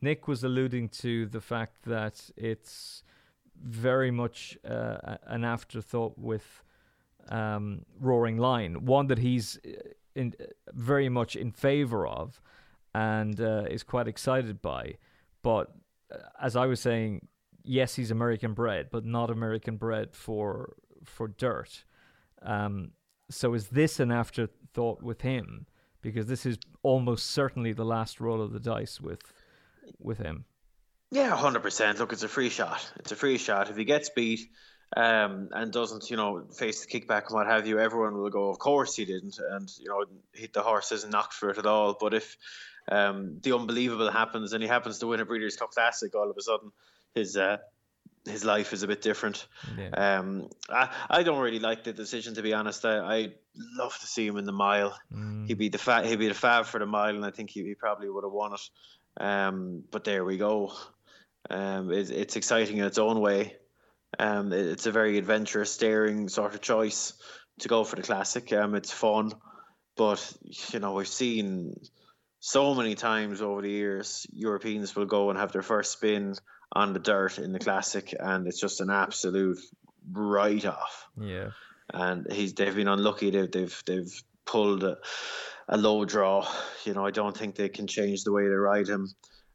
[0.00, 3.02] Nick was alluding to the fact that it's
[3.60, 6.62] very much uh, an afterthought with
[7.28, 9.70] um, Roaring Lion, one that he's uh,
[10.14, 10.34] in,
[10.72, 12.40] very much in favor of
[12.94, 14.94] and uh, is quite excited by.
[15.42, 15.72] But
[16.12, 17.28] uh, as I was saying,
[17.64, 21.84] yes, he's American bred, but not American bred for for dirt.
[22.42, 22.92] Um,
[23.30, 24.10] so is this an
[24.78, 25.66] afterthought with him?
[26.00, 29.32] Because this is almost certainly the last roll of the dice with
[29.98, 30.44] with him.
[31.10, 31.98] Yeah, hundred percent.
[31.98, 32.90] Look, it's a free shot.
[32.96, 33.70] It's a free shot.
[33.70, 34.48] If he gets beat
[34.96, 38.50] um, and doesn't, you know, face the kickback and what have you, everyone will go,
[38.50, 41.66] "Of course he didn't," and you know, hit the horse isn't knocked for it at
[41.66, 41.96] all.
[41.98, 42.36] But if
[42.90, 46.36] um, the unbelievable happens and he happens to win a Breeders' Cup Classic, all of
[46.36, 46.70] a sudden
[47.14, 47.56] his uh,
[48.28, 49.46] his life is a bit different.
[49.76, 50.18] Yeah.
[50.18, 52.84] Um, I, I don't really like the decision to be honest.
[52.84, 53.32] I, I
[53.78, 54.98] love to see him in the mile.
[55.12, 55.46] Mm.
[55.46, 57.62] He'd be the fat he'd be the fab for the mile, and I think he,
[57.62, 58.70] he probably would have won it.
[59.20, 60.72] Um, but there we go.
[61.50, 63.56] Um, it, it's exciting in its own way.
[64.18, 67.14] Um, it, it's a very adventurous, daring sort of choice
[67.60, 68.52] to go for the classic.
[68.52, 69.32] Um, it's fun,
[69.96, 70.32] but
[70.72, 71.74] you know we've seen
[72.40, 76.34] so many times over the years Europeans will go and have their first spin
[76.72, 79.58] on the dirt in the classic, and it's just an absolute
[80.12, 81.08] write off.
[81.20, 81.50] Yeah,
[81.92, 83.30] and he's they've been unlucky.
[83.30, 84.98] They've they've they've pulled a,
[85.68, 86.48] a low draw.
[86.84, 89.08] You know, I don't think they can change the way they ride him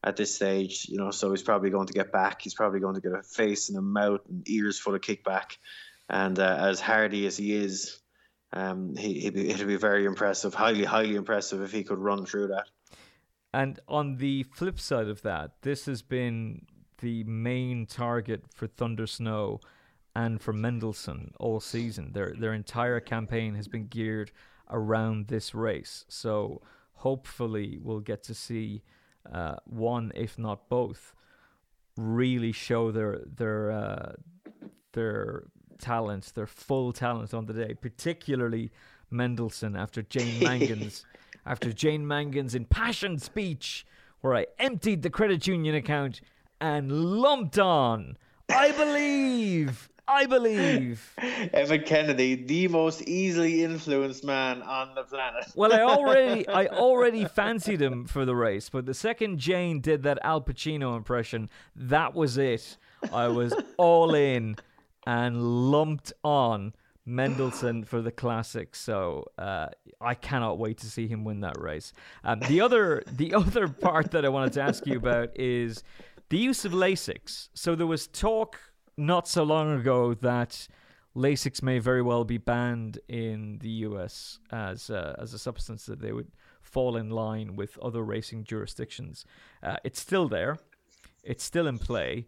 [0.04, 0.88] at this stage.
[0.90, 2.42] You know, so he's probably going to get back.
[2.42, 5.58] He's probably going to get a face and a mouth and ears full of kickback.
[6.10, 8.02] And uh, as hardy as he is,
[8.52, 12.48] um, he, be, it'd be very impressive, highly, highly impressive if he could run through
[12.48, 12.66] that.
[13.54, 16.66] And on the flip side of that, this has been
[17.04, 19.60] the main target for Thunder Snow
[20.16, 22.14] and for Mendelssohn all season.
[22.14, 24.32] Their their entire campaign has been geared
[24.70, 26.06] around this race.
[26.08, 26.62] So
[26.94, 28.84] hopefully we'll get to see
[29.30, 31.14] uh, one, if not both,
[31.98, 34.14] really show their their uh,
[34.94, 35.44] their
[35.80, 37.74] talents, their full talent on the day.
[37.74, 38.72] Particularly
[39.12, 41.06] Mendelssohn after Jane Mangan's
[41.46, 43.86] after Jane Mangan's impassioned speech,
[44.22, 46.22] where I emptied the credit union account
[46.64, 48.18] and lumped on.
[48.50, 51.14] I believe I believe.
[51.54, 55.46] Emmet Kennedy, the most easily influenced man on the planet.
[55.56, 60.04] well, I already I already fancied him for the race, but the second Jane did
[60.04, 62.78] that Al Pacino impression, that was it.
[63.12, 64.58] I was all in
[65.06, 66.74] and lumped on
[67.06, 68.76] Mendelssohn for the classic.
[68.76, 69.68] So uh,
[70.00, 71.94] I cannot wait to see him win that race.
[72.24, 75.84] Um, the other the other part that I wanted to ask you about is
[76.34, 77.50] the use of Lasix.
[77.54, 78.60] So there was talk
[78.98, 80.68] not so long ago that
[81.16, 86.12] Lasix may very well be banned in the US as as a substance that they
[86.12, 86.32] would
[86.64, 89.26] fall in line with other racing jurisdictions.
[89.62, 90.58] Uh, it's still there,
[91.24, 92.26] it's still in play,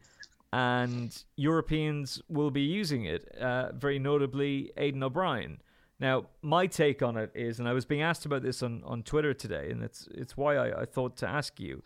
[0.54, 3.36] and Europeans will be using it.
[3.36, 5.62] Uh, very notably, Aidan O'Brien.
[6.00, 9.02] Now, my take on it is, and I was being asked about this on, on
[9.02, 11.82] Twitter today, and it's it's why I, I thought to ask you,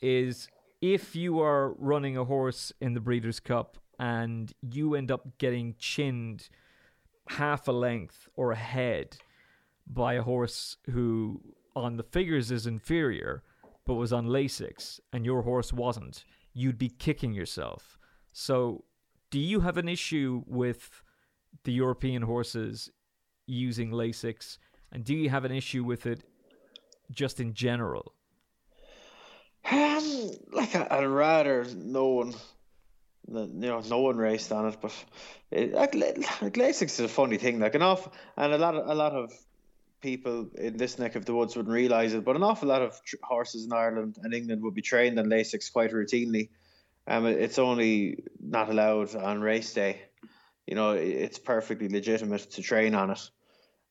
[0.00, 0.48] is
[0.82, 5.76] if you are running a horse in the Breeders' Cup and you end up getting
[5.78, 6.48] chinned
[7.28, 9.16] half a length or a head
[9.86, 11.40] by a horse who
[11.76, 13.44] on the figures is inferior
[13.86, 17.96] but was on Lasix and your horse wasn't, you'd be kicking yourself.
[18.32, 18.84] So,
[19.30, 21.02] do you have an issue with
[21.64, 22.90] the European horses
[23.46, 24.58] using Lasix,
[24.90, 26.24] and do you have an issue with it
[27.10, 28.14] just in general?
[29.70, 32.34] Um, like I, would rather no one,
[33.28, 34.76] you know, no one raced on it.
[34.80, 34.92] But
[35.50, 37.60] it, like, like is a funny thing.
[37.60, 39.32] Like enough, and a lot of a lot of
[40.02, 43.02] people in this neck of the woods wouldn't realize it, but an awful lot of
[43.04, 46.48] tr- horses in Ireland and England would be trained on Lasix quite routinely.
[47.06, 50.02] Um, it's only not allowed on race day.
[50.66, 53.30] You know, it's perfectly legitimate to train on it.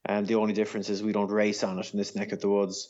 [0.05, 2.49] And the only difference is we don't race on it in this neck of the
[2.49, 2.89] woods.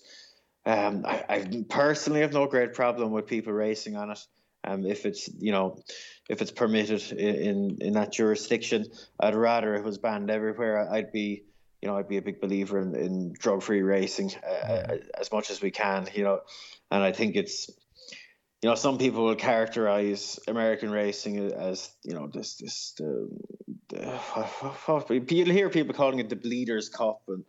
[0.65, 4.19] Um, I, I personally have no great problem with people racing on it.
[4.63, 5.81] Um, if it's you know,
[6.29, 8.85] if it's permitted in in that jurisdiction,
[9.19, 10.87] I'd rather it was banned everywhere.
[10.91, 11.43] I'd be
[11.81, 15.49] you know, I'd be a big believer in, in drug free racing uh, as much
[15.49, 16.41] as we can, you know,
[16.91, 17.71] and I think it's
[18.61, 23.27] you know, some people will characterize American racing as, you know, this, this, the,
[23.89, 27.43] the, you'll hear people calling it the Bleeders Cup and,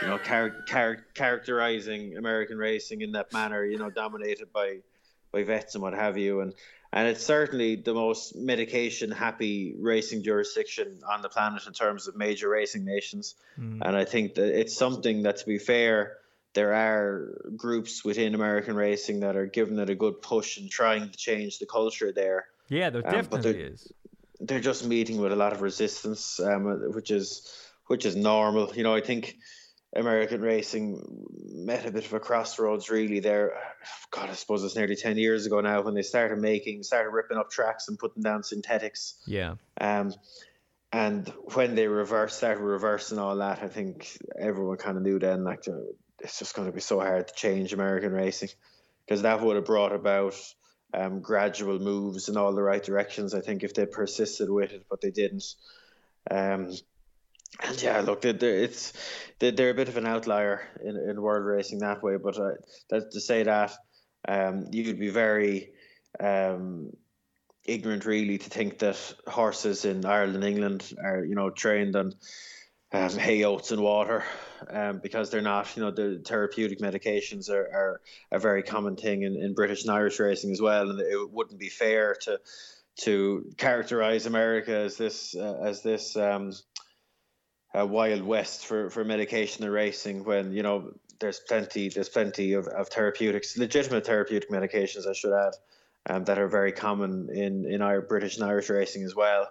[0.00, 4.78] you know, char- char- characterizing American racing in that manner, you know, dominated by,
[5.32, 6.40] by vets and what have you.
[6.40, 6.54] And,
[6.92, 12.14] and it's certainly the most medication happy racing jurisdiction on the planet in terms of
[12.14, 13.34] major racing nations.
[13.58, 13.80] Mm.
[13.84, 16.18] And I think that it's something that, to be fair,
[16.54, 21.10] there are groups within American racing that are giving it a good push and trying
[21.10, 22.46] to change the culture there.
[22.68, 23.92] Yeah, there um, definitely they're, is.
[24.40, 27.50] They're just meeting with a lot of resistance, um, which is
[27.86, 28.72] which is normal.
[28.74, 29.36] You know, I think
[29.94, 33.52] American racing met a bit of a crossroads really there.
[34.10, 37.36] God, I suppose it's nearly ten years ago now when they started making, started ripping
[37.36, 39.16] up tracks and putting down synthetics.
[39.26, 39.54] Yeah.
[39.80, 40.14] Um,
[40.92, 45.42] and when they reversed, started reversing all that, I think everyone kind of knew then
[45.42, 45.64] like
[46.24, 48.48] it's just going to be so hard to change American racing
[49.06, 50.34] because that would have brought about
[50.94, 53.34] um, gradual moves in all the right directions.
[53.34, 55.44] I think if they persisted with it, but they didn't.
[56.30, 56.72] Um,
[57.62, 58.92] and yeah, look, they're, it's
[59.38, 62.16] they're, a bit of an outlier in, in world racing that way.
[62.16, 62.54] But uh,
[62.90, 63.72] that, to say that,
[64.26, 65.72] um, you'd be very
[66.18, 66.90] um,
[67.64, 72.14] ignorant, really, to think that horses in Ireland and England are, you know, trained on
[72.94, 74.24] um, hay, oats, and water,
[74.70, 75.76] um, because they're not.
[75.76, 79.90] You know, the therapeutic medications are, are a very common thing in, in British and
[79.90, 82.40] Irish racing as well, and it wouldn't be fair to
[82.96, 86.52] to characterize America as this uh, as this um,
[87.74, 92.68] wild west for, for medication and racing when you know there's plenty there's plenty of,
[92.68, 95.54] of therapeutics legitimate therapeutic medications I should add
[96.08, 99.48] um, that are very common in in our British and Irish racing as well.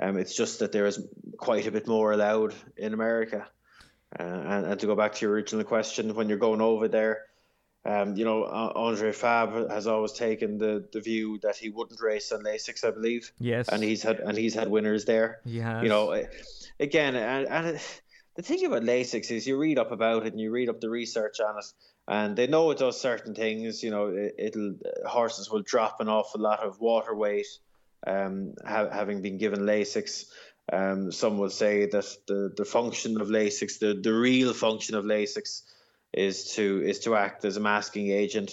[0.00, 3.46] Um, it's just that there is quite a bit more allowed in America.
[4.18, 7.26] Uh, and, and to go back to your original question, when you're going over there,
[7.84, 12.30] um, you know, Andre Fabre has always taken the, the view that he wouldn't race
[12.30, 13.32] on Lasix, I believe.
[13.38, 13.68] Yes.
[13.68, 15.40] And he's had and he's had winners there.
[15.44, 15.82] Yeah.
[15.82, 16.24] You know,
[16.78, 17.80] again, and, and
[18.36, 20.90] the thing about Lasix is you read up about it and you read up the
[20.90, 21.64] research on it,
[22.06, 23.82] and they know it does certain things.
[23.82, 24.74] You know, it, will
[25.06, 27.46] horses will drop an awful lot of water weight
[28.06, 30.26] um, ha- having been given Lasix.
[30.72, 35.04] Um, some will say that the, the function of Lasix, the, the real function of
[35.04, 35.62] Lasix,
[36.12, 38.50] is to is to act as a masking agent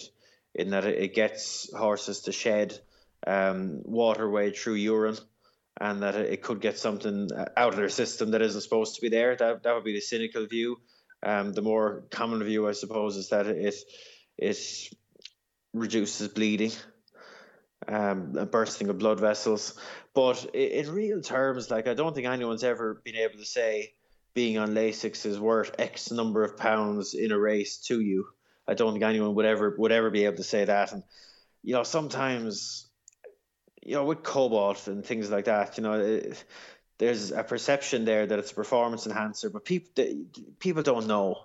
[0.54, 2.80] in that it, gets horses to shed
[3.26, 5.18] um, water weight through urine,
[5.80, 9.02] and that it, it could get something out of their system that isn't supposed to
[9.02, 9.36] be there.
[9.36, 10.78] That that would be the cynical view.
[11.24, 13.76] Um, the more common view, I suppose, is that it
[14.38, 14.58] it
[15.74, 16.72] reduces bleeding
[17.88, 19.74] um, bursting of blood vessels.
[20.14, 23.94] But in, real terms, like I don't think anyone's ever been able to say
[24.34, 28.28] being on Lasix is worth X number of pounds in a race to you.
[28.68, 30.92] I don't think anyone would ever would ever be able to say that.
[30.92, 31.04] And
[31.64, 32.88] you know, sometimes,
[33.84, 36.44] you know, with cobalt and things like that, you know, it,
[36.98, 40.06] there's a perception there that it's a performance enhancer, but people
[40.60, 41.38] people don't know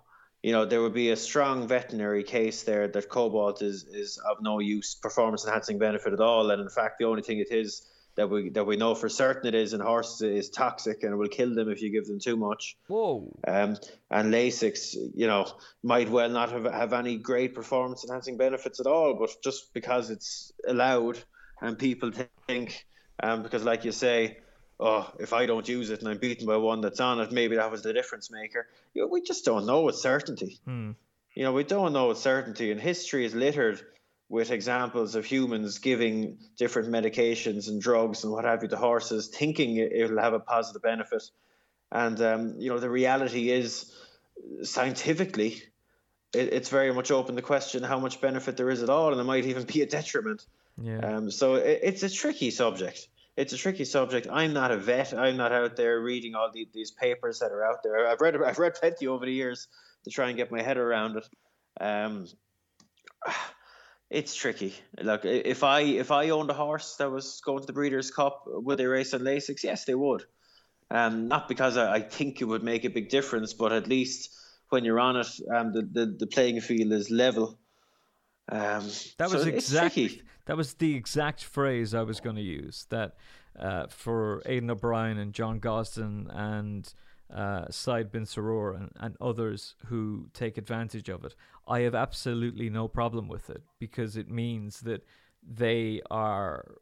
[0.43, 4.39] you know, there would be a strong veterinary case there that cobalt is, is of
[4.43, 6.51] no use, performance enhancing benefit at all.
[6.51, 9.47] And in fact, the only thing it is that we that we know for certain
[9.47, 12.37] it is in horses is toxic and will kill them if you give them too
[12.37, 12.77] much.
[12.89, 13.33] Whoa.
[13.47, 13.77] Um,
[14.11, 15.51] and Lasix, you know,
[15.83, 20.11] might well not have, have any great performance enhancing benefits at all, but just because
[20.11, 21.19] it's allowed
[21.63, 22.11] and people
[22.47, 22.85] think,
[23.23, 24.39] um, because like you say,
[24.81, 27.57] oh, if I don't use it and I'm beaten by one that's on it, maybe
[27.57, 28.67] that was the difference maker.
[28.95, 30.59] You know, we just don't know with certainty.
[30.65, 30.93] Hmm.
[31.35, 33.81] You know, we don't know with certainty, and history is littered
[34.29, 39.29] with examples of humans giving different medications and drugs and what have you to horses,
[39.29, 41.23] thinking it'll have a positive benefit.
[41.91, 43.95] And um, you know, the reality is
[44.63, 45.63] scientifically,
[46.35, 49.21] it, it's very much open to question how much benefit there is at all, and
[49.21, 50.47] it might even be a detriment.
[50.81, 50.99] Yeah.
[50.99, 53.09] Um, so it, it's a tricky subject.
[53.37, 54.27] It's a tricky subject.
[54.31, 55.15] I'm not a vet.
[55.15, 58.07] I'm not out there reading all the, these papers that are out there.
[58.07, 59.69] I've read I've read plenty over the years
[60.05, 61.29] to try and get my head around it.
[61.81, 62.27] Um,
[64.11, 64.75] it's tricky.
[65.01, 68.43] Like if I if I owned a horse that was going to the Breeders' Cup,
[68.47, 69.63] would they race on Lasix?
[69.63, 70.25] Yes, they would.
[70.91, 74.29] Um, not because I, I think it would make a big difference, but at least
[74.69, 77.59] when you're on it, um, the, the, the playing field is level.
[78.49, 78.89] Um,
[79.19, 82.87] that was so exactly that was the exact phrase I was going to use.
[82.91, 83.15] That
[83.59, 86.93] uh, for Aidan O'Brien and John Gosden and
[87.33, 91.35] uh, Said bin Suroor and, and others who take advantage of it,
[91.69, 95.07] I have absolutely no problem with it because it means that
[95.43, 96.75] they are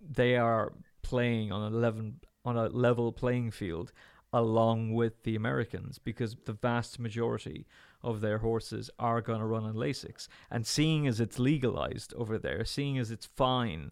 [0.00, 0.72] they are
[1.02, 2.12] playing on a level
[2.44, 3.92] on a level playing field
[4.32, 7.66] along with the Americans because the vast majority
[8.02, 10.28] of their horses are going to run on Lasix.
[10.50, 13.90] And seeing as it's legalized over there, seeing as it's fine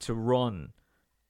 [0.00, 0.72] to run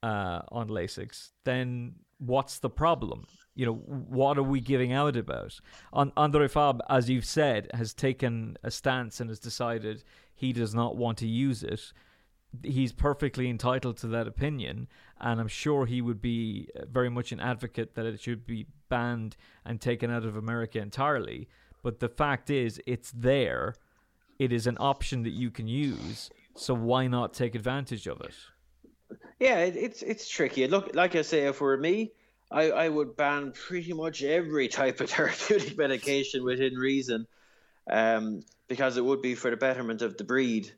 [0.02, 3.26] uh, on Lasix, then what's the problem?
[3.54, 5.58] You know, what are we giving out about?
[5.92, 10.04] On Andre Fabre, as you've said, has taken a stance and has decided
[10.34, 11.92] he does not want to use it.
[12.62, 14.88] He's perfectly entitled to that opinion,
[15.20, 19.36] and I'm sure he would be very much an advocate that it should be banned
[19.64, 21.48] and taken out of America entirely.
[21.86, 23.76] But the fact is, it's there.
[24.40, 26.30] It is an option that you can use.
[26.56, 28.34] So why not take advantage of it?
[29.38, 30.66] Yeah, it, it's it's tricky.
[30.66, 32.10] Look, like I say, if it were me,
[32.50, 37.28] I, I would ban pretty much every type of therapeutic medication within reason,
[37.88, 40.68] um, because it would be for the betterment of the breed.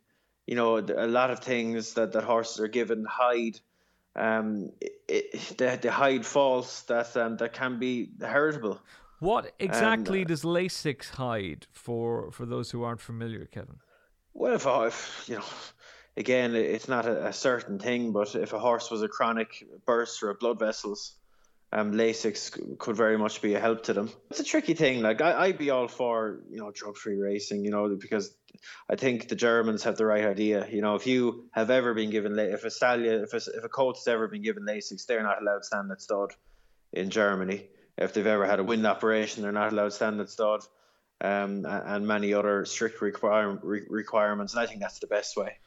[0.46, 3.58] You know, a lot of things that, that horses are given hide,
[4.14, 4.72] um,
[5.08, 8.78] it, they, they hide faults that um, that can be heritable.
[9.20, 13.78] What exactly and, uh, does Lasix hide for for those who aren't familiar, Kevin?
[14.32, 15.44] Well, if, if you know,
[16.16, 20.22] again, it's not a, a, certain thing, but if a horse was a chronic burst
[20.22, 21.14] or of blood vessels,
[21.72, 24.10] um, Lasix could very much be a help to them.
[24.30, 25.02] It's a tricky thing.
[25.02, 28.32] Like I, I'd be all for you know drug-free racing, you know, because
[28.88, 30.68] I think the Germans have the right idea.
[30.70, 33.68] You know, if you have ever been given, if a stallion, if a, if a
[33.68, 36.34] colt has ever been given Lasix, they're not allowed to stand at stud
[36.92, 37.66] in Germany.
[37.98, 40.62] If they've ever had a wind operation, they're not allowed standard stud.
[41.20, 44.54] Um, and many other strict require, requirements.
[44.54, 45.58] And I think that's the best way.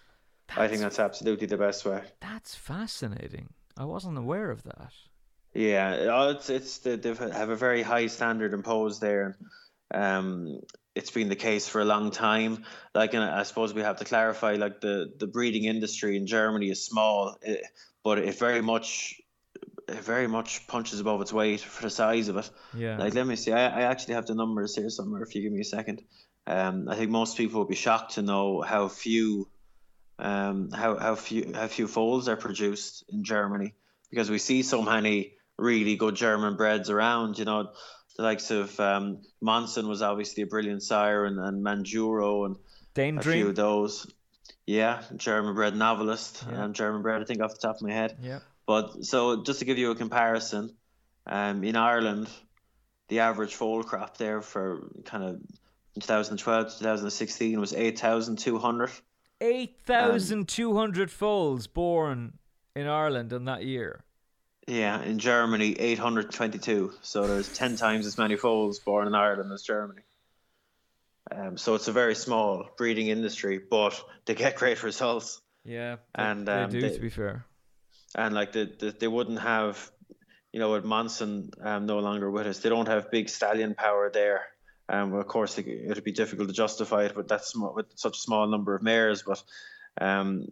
[0.48, 2.02] That's, I think that's absolutely the best way.
[2.22, 3.50] That's fascinating.
[3.78, 4.94] I wasn't aware of that.
[5.54, 9.38] Yeah, it's it's they have a very high standard imposed there.
[9.94, 10.62] Um,
[10.96, 12.64] it's been the case for a long time.
[12.96, 16.70] Like, and I suppose we have to clarify, like the the breeding industry in Germany
[16.70, 17.58] is small, eh,
[18.04, 19.22] but it very much
[19.92, 22.50] it very much punches above its weight for the size of it.
[22.74, 22.98] Yeah.
[22.98, 23.52] Like, let me see.
[23.52, 25.24] I, I actually have the numbers here somewhere.
[25.24, 26.02] If you give me a second,
[26.48, 29.50] um, I think most people will be shocked to know how few,
[30.20, 33.74] um, how how few how few foals are produced in Germany
[34.10, 37.40] because we see so many really good German breds around.
[37.40, 37.72] You know,
[38.18, 42.56] the likes of um, Monsun was obviously a brilliant sire, and, and Manduro and
[42.94, 43.34] Danedream.
[43.34, 44.08] few of those.
[44.66, 46.50] Yeah, German bred Novellist.
[46.50, 46.66] Yeah.
[46.66, 48.18] Um, German bred, I think, off the top of my head.
[48.22, 48.40] Yeah.
[48.72, 50.74] But so just to give you a comparison,
[51.28, 52.30] um, in Ireland,
[53.10, 55.42] the average foal crop there for kind of
[55.96, 58.92] 2012 to 2016 was 8,200.
[59.42, 62.40] 8,200 foals born
[62.74, 64.06] in Ireland in that year.
[64.68, 66.94] Yeah, in Germany, 822.
[67.02, 70.04] So there's 10 times as many foals born in Ireland as Germany.
[71.30, 75.42] Um, so it's a very small breeding industry, but they get great results.
[75.66, 77.46] Yeah, they, and um, they do, they, to be fair.
[78.16, 79.92] And like the, the, they wouldn't have,
[80.52, 84.10] you know, with Monsun um, no longer with us, they don't have big stallion power
[84.14, 84.44] there.
[84.90, 88.18] Um, of course, it would be difficult to justify it with that small, with such
[88.18, 89.42] a small number of mares, but
[90.00, 90.48] um,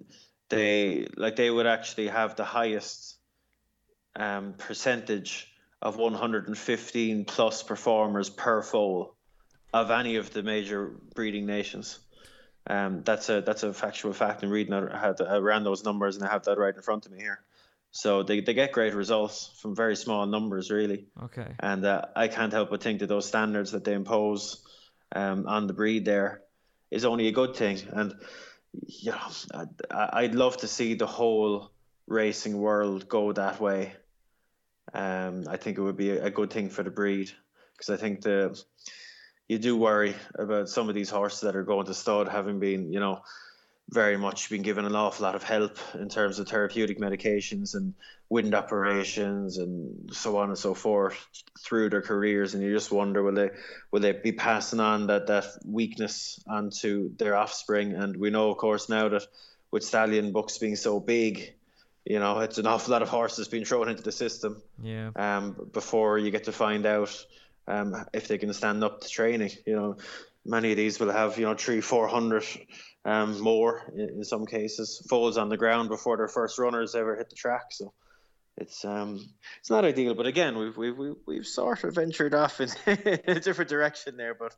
[0.48, 3.18] they like they would actually have the highest
[4.16, 9.16] um, percentage of 115 plus performers per foal
[9.74, 12.00] of any of the major breeding nations.
[12.68, 14.44] Um, that's a that's a factual fact.
[14.44, 17.12] And reading I had around those numbers, and I have that right in front of
[17.12, 17.42] me here.
[17.92, 21.08] So they, they get great results from very small numbers, really.
[21.24, 21.56] Okay.
[21.60, 24.64] And uh, I can't help but think that those standards that they impose
[25.12, 26.42] um, on the breed there
[26.92, 27.80] is only a good thing.
[27.92, 28.14] And
[28.88, 31.72] you know, I'd love to see the whole
[32.08, 33.94] racing world go that way.
[34.94, 37.32] Um, I think it would be a good thing for the breed
[37.74, 38.62] because I think the
[39.48, 42.94] you do worry about some of these horses that are going to stud having been,
[42.94, 43.22] you know,
[43.90, 47.96] very much been given an awful lot of help in terms of therapeutic medications and
[48.30, 51.18] wind operations and so on and so forth
[51.60, 52.54] through their careers.
[52.54, 53.50] And you just wonder will they
[53.92, 57.94] will they be passing on that that weakness onto their offspring?
[57.94, 59.26] And we know of course now that
[59.72, 61.54] with stallion books being so big
[62.06, 65.12] you know it's an awful lot of horses being thrown into the system yeah.
[65.16, 67.26] um before you get to find out
[67.68, 69.52] um if they can stand up to training.
[69.66, 69.98] You know
[70.46, 72.44] many of these will have you know three four hundred
[73.06, 77.16] um, more in, in, some cases falls on the ground before their first runners ever
[77.16, 77.72] hit the track.
[77.72, 77.94] So
[78.58, 79.26] it's um
[79.60, 80.14] it's not ideal.
[80.16, 84.36] But again, we've we've we've sort of ventured off in, a different direction there.
[84.36, 84.56] But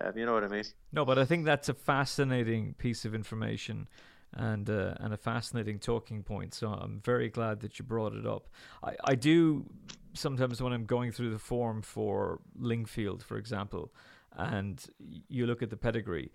[0.00, 0.64] um, you know what I mean.
[0.92, 3.88] No, but I think that's a fascinating piece of information.
[4.36, 6.54] And uh, and a fascinating talking point.
[6.54, 8.48] So I'm very glad that you brought it up.
[8.82, 9.64] I, I do
[10.12, 13.92] sometimes when I'm going through the form for Lingfield, for example,
[14.36, 14.84] and
[15.28, 16.32] you look at the pedigree,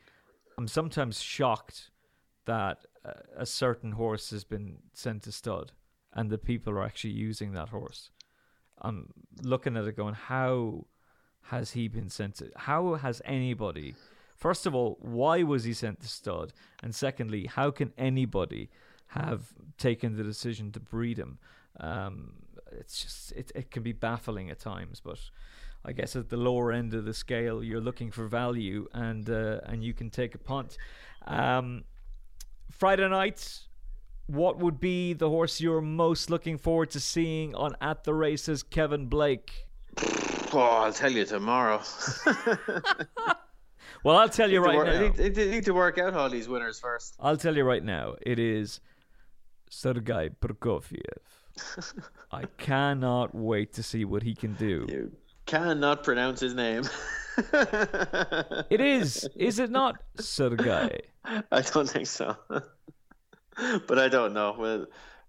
[0.60, 1.90] I'm sometimes shocked
[2.46, 2.80] that
[3.34, 5.72] a certain horse has been sent to stud
[6.12, 8.12] and the people are actually using that horse.
[8.82, 9.08] I'm
[9.42, 10.88] looking at it going, how
[11.44, 12.52] has he been sent to?
[12.58, 13.96] How has anybody?
[14.36, 16.52] First of all, why was he sent to stud?
[16.84, 18.70] And secondly, how can anybody
[19.08, 21.40] have taken the decision to breed him?
[21.80, 22.34] Um,
[22.74, 25.20] it's just it, it can be baffling at times, but
[25.86, 29.62] I guess at the lower end of the scale, you're looking for value, and uh,
[29.66, 30.78] and you can take a punt.
[31.26, 31.84] Um,
[32.70, 33.60] Friday night,
[34.28, 38.62] what would be the horse you're most looking forward to seeing on at the races,
[38.62, 39.68] Kevin Blake?
[40.52, 41.82] Oh, I'll tell you tomorrow.
[44.04, 44.94] well, I'll tell you right work, now.
[44.94, 47.16] I need, I need, to work out all these winners first.
[47.20, 48.16] I'll tell you right now.
[48.22, 48.82] It is
[49.70, 51.00] Sergei Prokofiev.
[52.32, 54.86] I cannot wait to see what he can do.
[54.90, 55.12] You
[55.50, 56.84] cannot pronounce his name.
[58.70, 61.02] it is, is it not, Sergei?
[61.26, 62.36] I don't think so,
[63.88, 64.56] but I don't know.
[64.58, 64.86] We'll,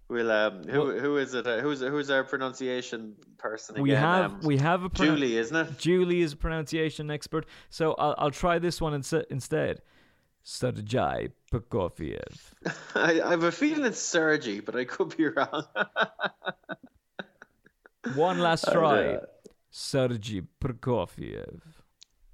[0.09, 1.45] we'll um, who well, who is it?
[1.45, 3.75] Who's who's our pronunciation person?
[3.75, 3.83] Again?
[3.83, 5.79] We have um, we have a Julie, isn't it?
[5.79, 9.81] Julie is a pronunciation expert, so I'll I'll try this one instead.
[10.43, 12.53] Sergei Prokofiev.
[12.95, 15.65] I, I have a feeling it's Sergey, but I could be wrong.
[18.15, 19.19] one last try.
[19.71, 21.61] Sergei Prokofiev.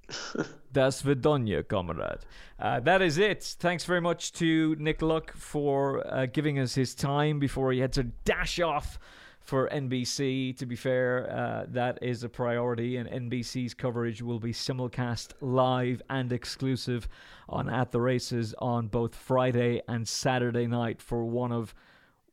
[0.72, 2.20] Das Vidonia, comrade.
[2.58, 3.42] Uh, that is it.
[3.58, 7.92] Thanks very much to Nick Luck for uh, giving us his time before he had
[7.94, 8.98] to dash off
[9.40, 10.56] for NBC.
[10.58, 16.02] To be fair, uh, that is a priority, and NBC's coverage will be simulcast live
[16.10, 17.08] and exclusive
[17.48, 21.74] on At the Races on both Friday and Saturday night for one of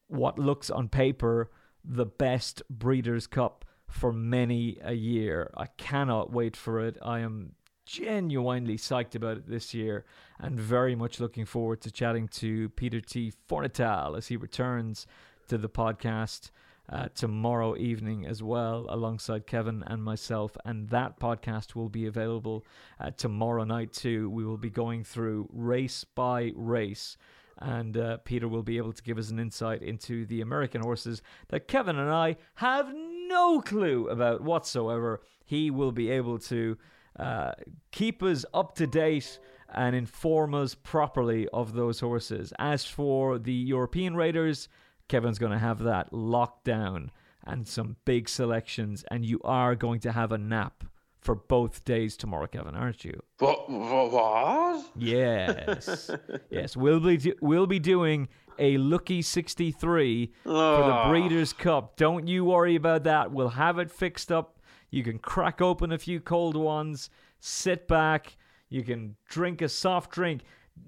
[0.07, 1.49] what looks on paper
[1.85, 3.63] the best Breeders' Cup
[3.95, 5.49] for many a year.
[5.55, 6.97] I cannot wait for it.
[7.01, 7.53] I am
[7.85, 10.03] genuinely psyched about it this year
[10.37, 13.31] and very much looking forward to chatting to Peter T.
[13.47, 15.07] Fornatale as he returns
[15.47, 16.51] to the podcast
[16.89, 20.57] uh, tomorrow evening as well, alongside Kevin and myself.
[20.65, 22.65] And that podcast will be available
[22.99, 24.29] uh, tomorrow night too.
[24.29, 27.15] We will be going through race by race
[27.59, 31.21] and uh, Peter will be able to give us an insight into the American horses
[31.47, 32.93] that Kevin and I have
[33.27, 35.21] no clue about whatsoever.
[35.45, 36.77] He will be able to
[37.17, 37.51] uh,
[37.91, 39.39] keep us up to date
[39.73, 42.53] and inform us properly of those horses.
[42.59, 44.69] As for the European Raiders,
[45.07, 47.11] Kevin's going to have that locked down
[47.43, 50.83] and some big selections, and you are going to have a nap
[51.25, 53.19] for both days tomorrow, Kevin, aren't you?
[53.39, 53.67] What?
[53.67, 54.85] What?
[54.95, 56.11] Yes,
[56.51, 56.77] yes.
[56.77, 58.29] We'll be do- we'll be doing
[58.59, 60.49] a Lucky 63 oh.
[60.49, 61.09] for the ah.
[61.09, 61.97] Breeders' Cup.
[61.97, 63.31] Don't you worry about that.
[63.31, 64.59] We'll have it fixed up.
[64.91, 68.37] You can crack open a few cold ones, sit back.
[68.69, 70.43] You can drink a soft drink.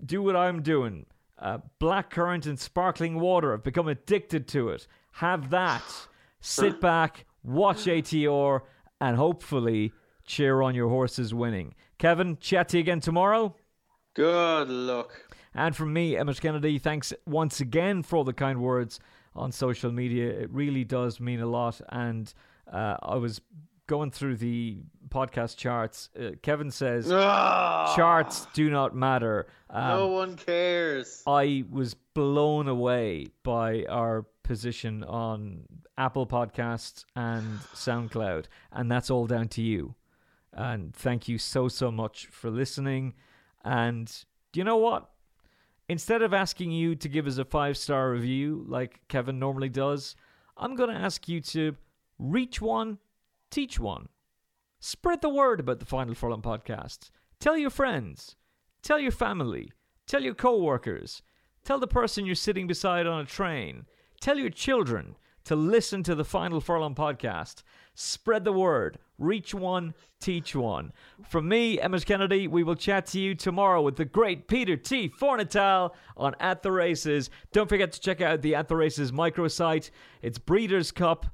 [0.05, 1.07] Do what I'm doing.
[1.39, 3.53] Uh, black currant and sparkling water.
[3.53, 4.87] I've become addicted to it.
[5.13, 5.83] Have that.
[6.41, 8.61] Sit back, watch ATR,
[9.01, 9.93] and hopefully
[10.27, 11.73] cheer on your horses winning.
[11.97, 13.55] Kevin, chat to you again tomorrow.
[14.13, 15.11] Good luck.
[15.55, 18.99] And from me, Emmet Kennedy, thanks once again for all the kind words
[19.35, 20.29] on social media.
[20.29, 21.81] It really does mean a lot.
[21.89, 22.31] And
[22.71, 23.41] uh, I was
[23.87, 24.77] going through the
[25.09, 26.09] podcast charts.
[26.19, 29.47] Uh, Kevin says oh, charts do not matter.
[29.69, 31.23] Um, no one cares.
[31.25, 35.63] I was blown away by our position on
[35.97, 39.95] Apple Podcasts and SoundCloud, and that's all down to you.
[40.57, 43.13] And thank you so, so much for listening.
[43.63, 44.07] And
[44.51, 45.09] do you know what?
[45.87, 50.15] Instead of asking you to give us a five star review like Kevin normally does,
[50.57, 51.75] I'm going to ask you to
[52.19, 52.97] reach one,
[53.51, 54.09] teach one.
[54.79, 57.09] Spread the word about the Final Furlong podcast.
[57.39, 58.35] Tell your friends,
[58.81, 59.71] tell your family,
[60.07, 61.21] tell your co workers,
[61.67, 63.87] Tell the person you're sitting beside on a train.
[64.21, 67.61] Tell your children to listen to the Final Furlong podcast.
[67.93, 68.99] Spread the word.
[69.19, 70.93] Reach one, teach one.
[71.27, 75.09] From me, Emmet Kennedy, we will chat to you tomorrow with the great Peter T.
[75.09, 77.29] Fornatale on At the Races.
[77.51, 79.89] Don't forget to check out the At the Races microsite.
[80.21, 81.25] It's Breeders' Cup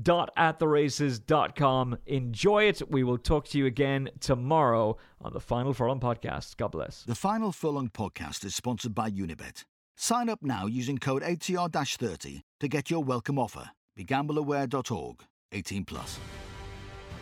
[0.00, 1.98] Dot at the com.
[2.06, 2.88] Enjoy it.
[2.88, 6.56] We will talk to you again tomorrow on the Final Furlong podcast.
[6.56, 7.02] God bless.
[7.02, 9.64] The Final Furlong podcast is sponsored by Unibet.
[9.96, 13.70] Sign up now using code ATR 30 to get your welcome offer.
[13.98, 16.20] BeGambleAware.org 18 plus.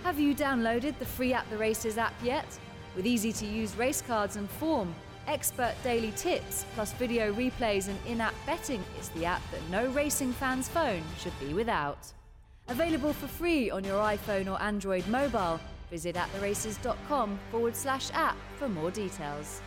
[0.06, 2.46] Have you downloaded the free At the Races app yet?
[2.94, 4.94] With easy to use race cards and form,
[5.26, 9.88] expert daily tips, plus video replays and in app betting, it's the app that no
[9.88, 11.98] racing fan's phone should be without.
[12.68, 15.58] Available for free on your iPhone or Android mobile.
[15.90, 19.60] Visit attheraces.com forward slash app for more details.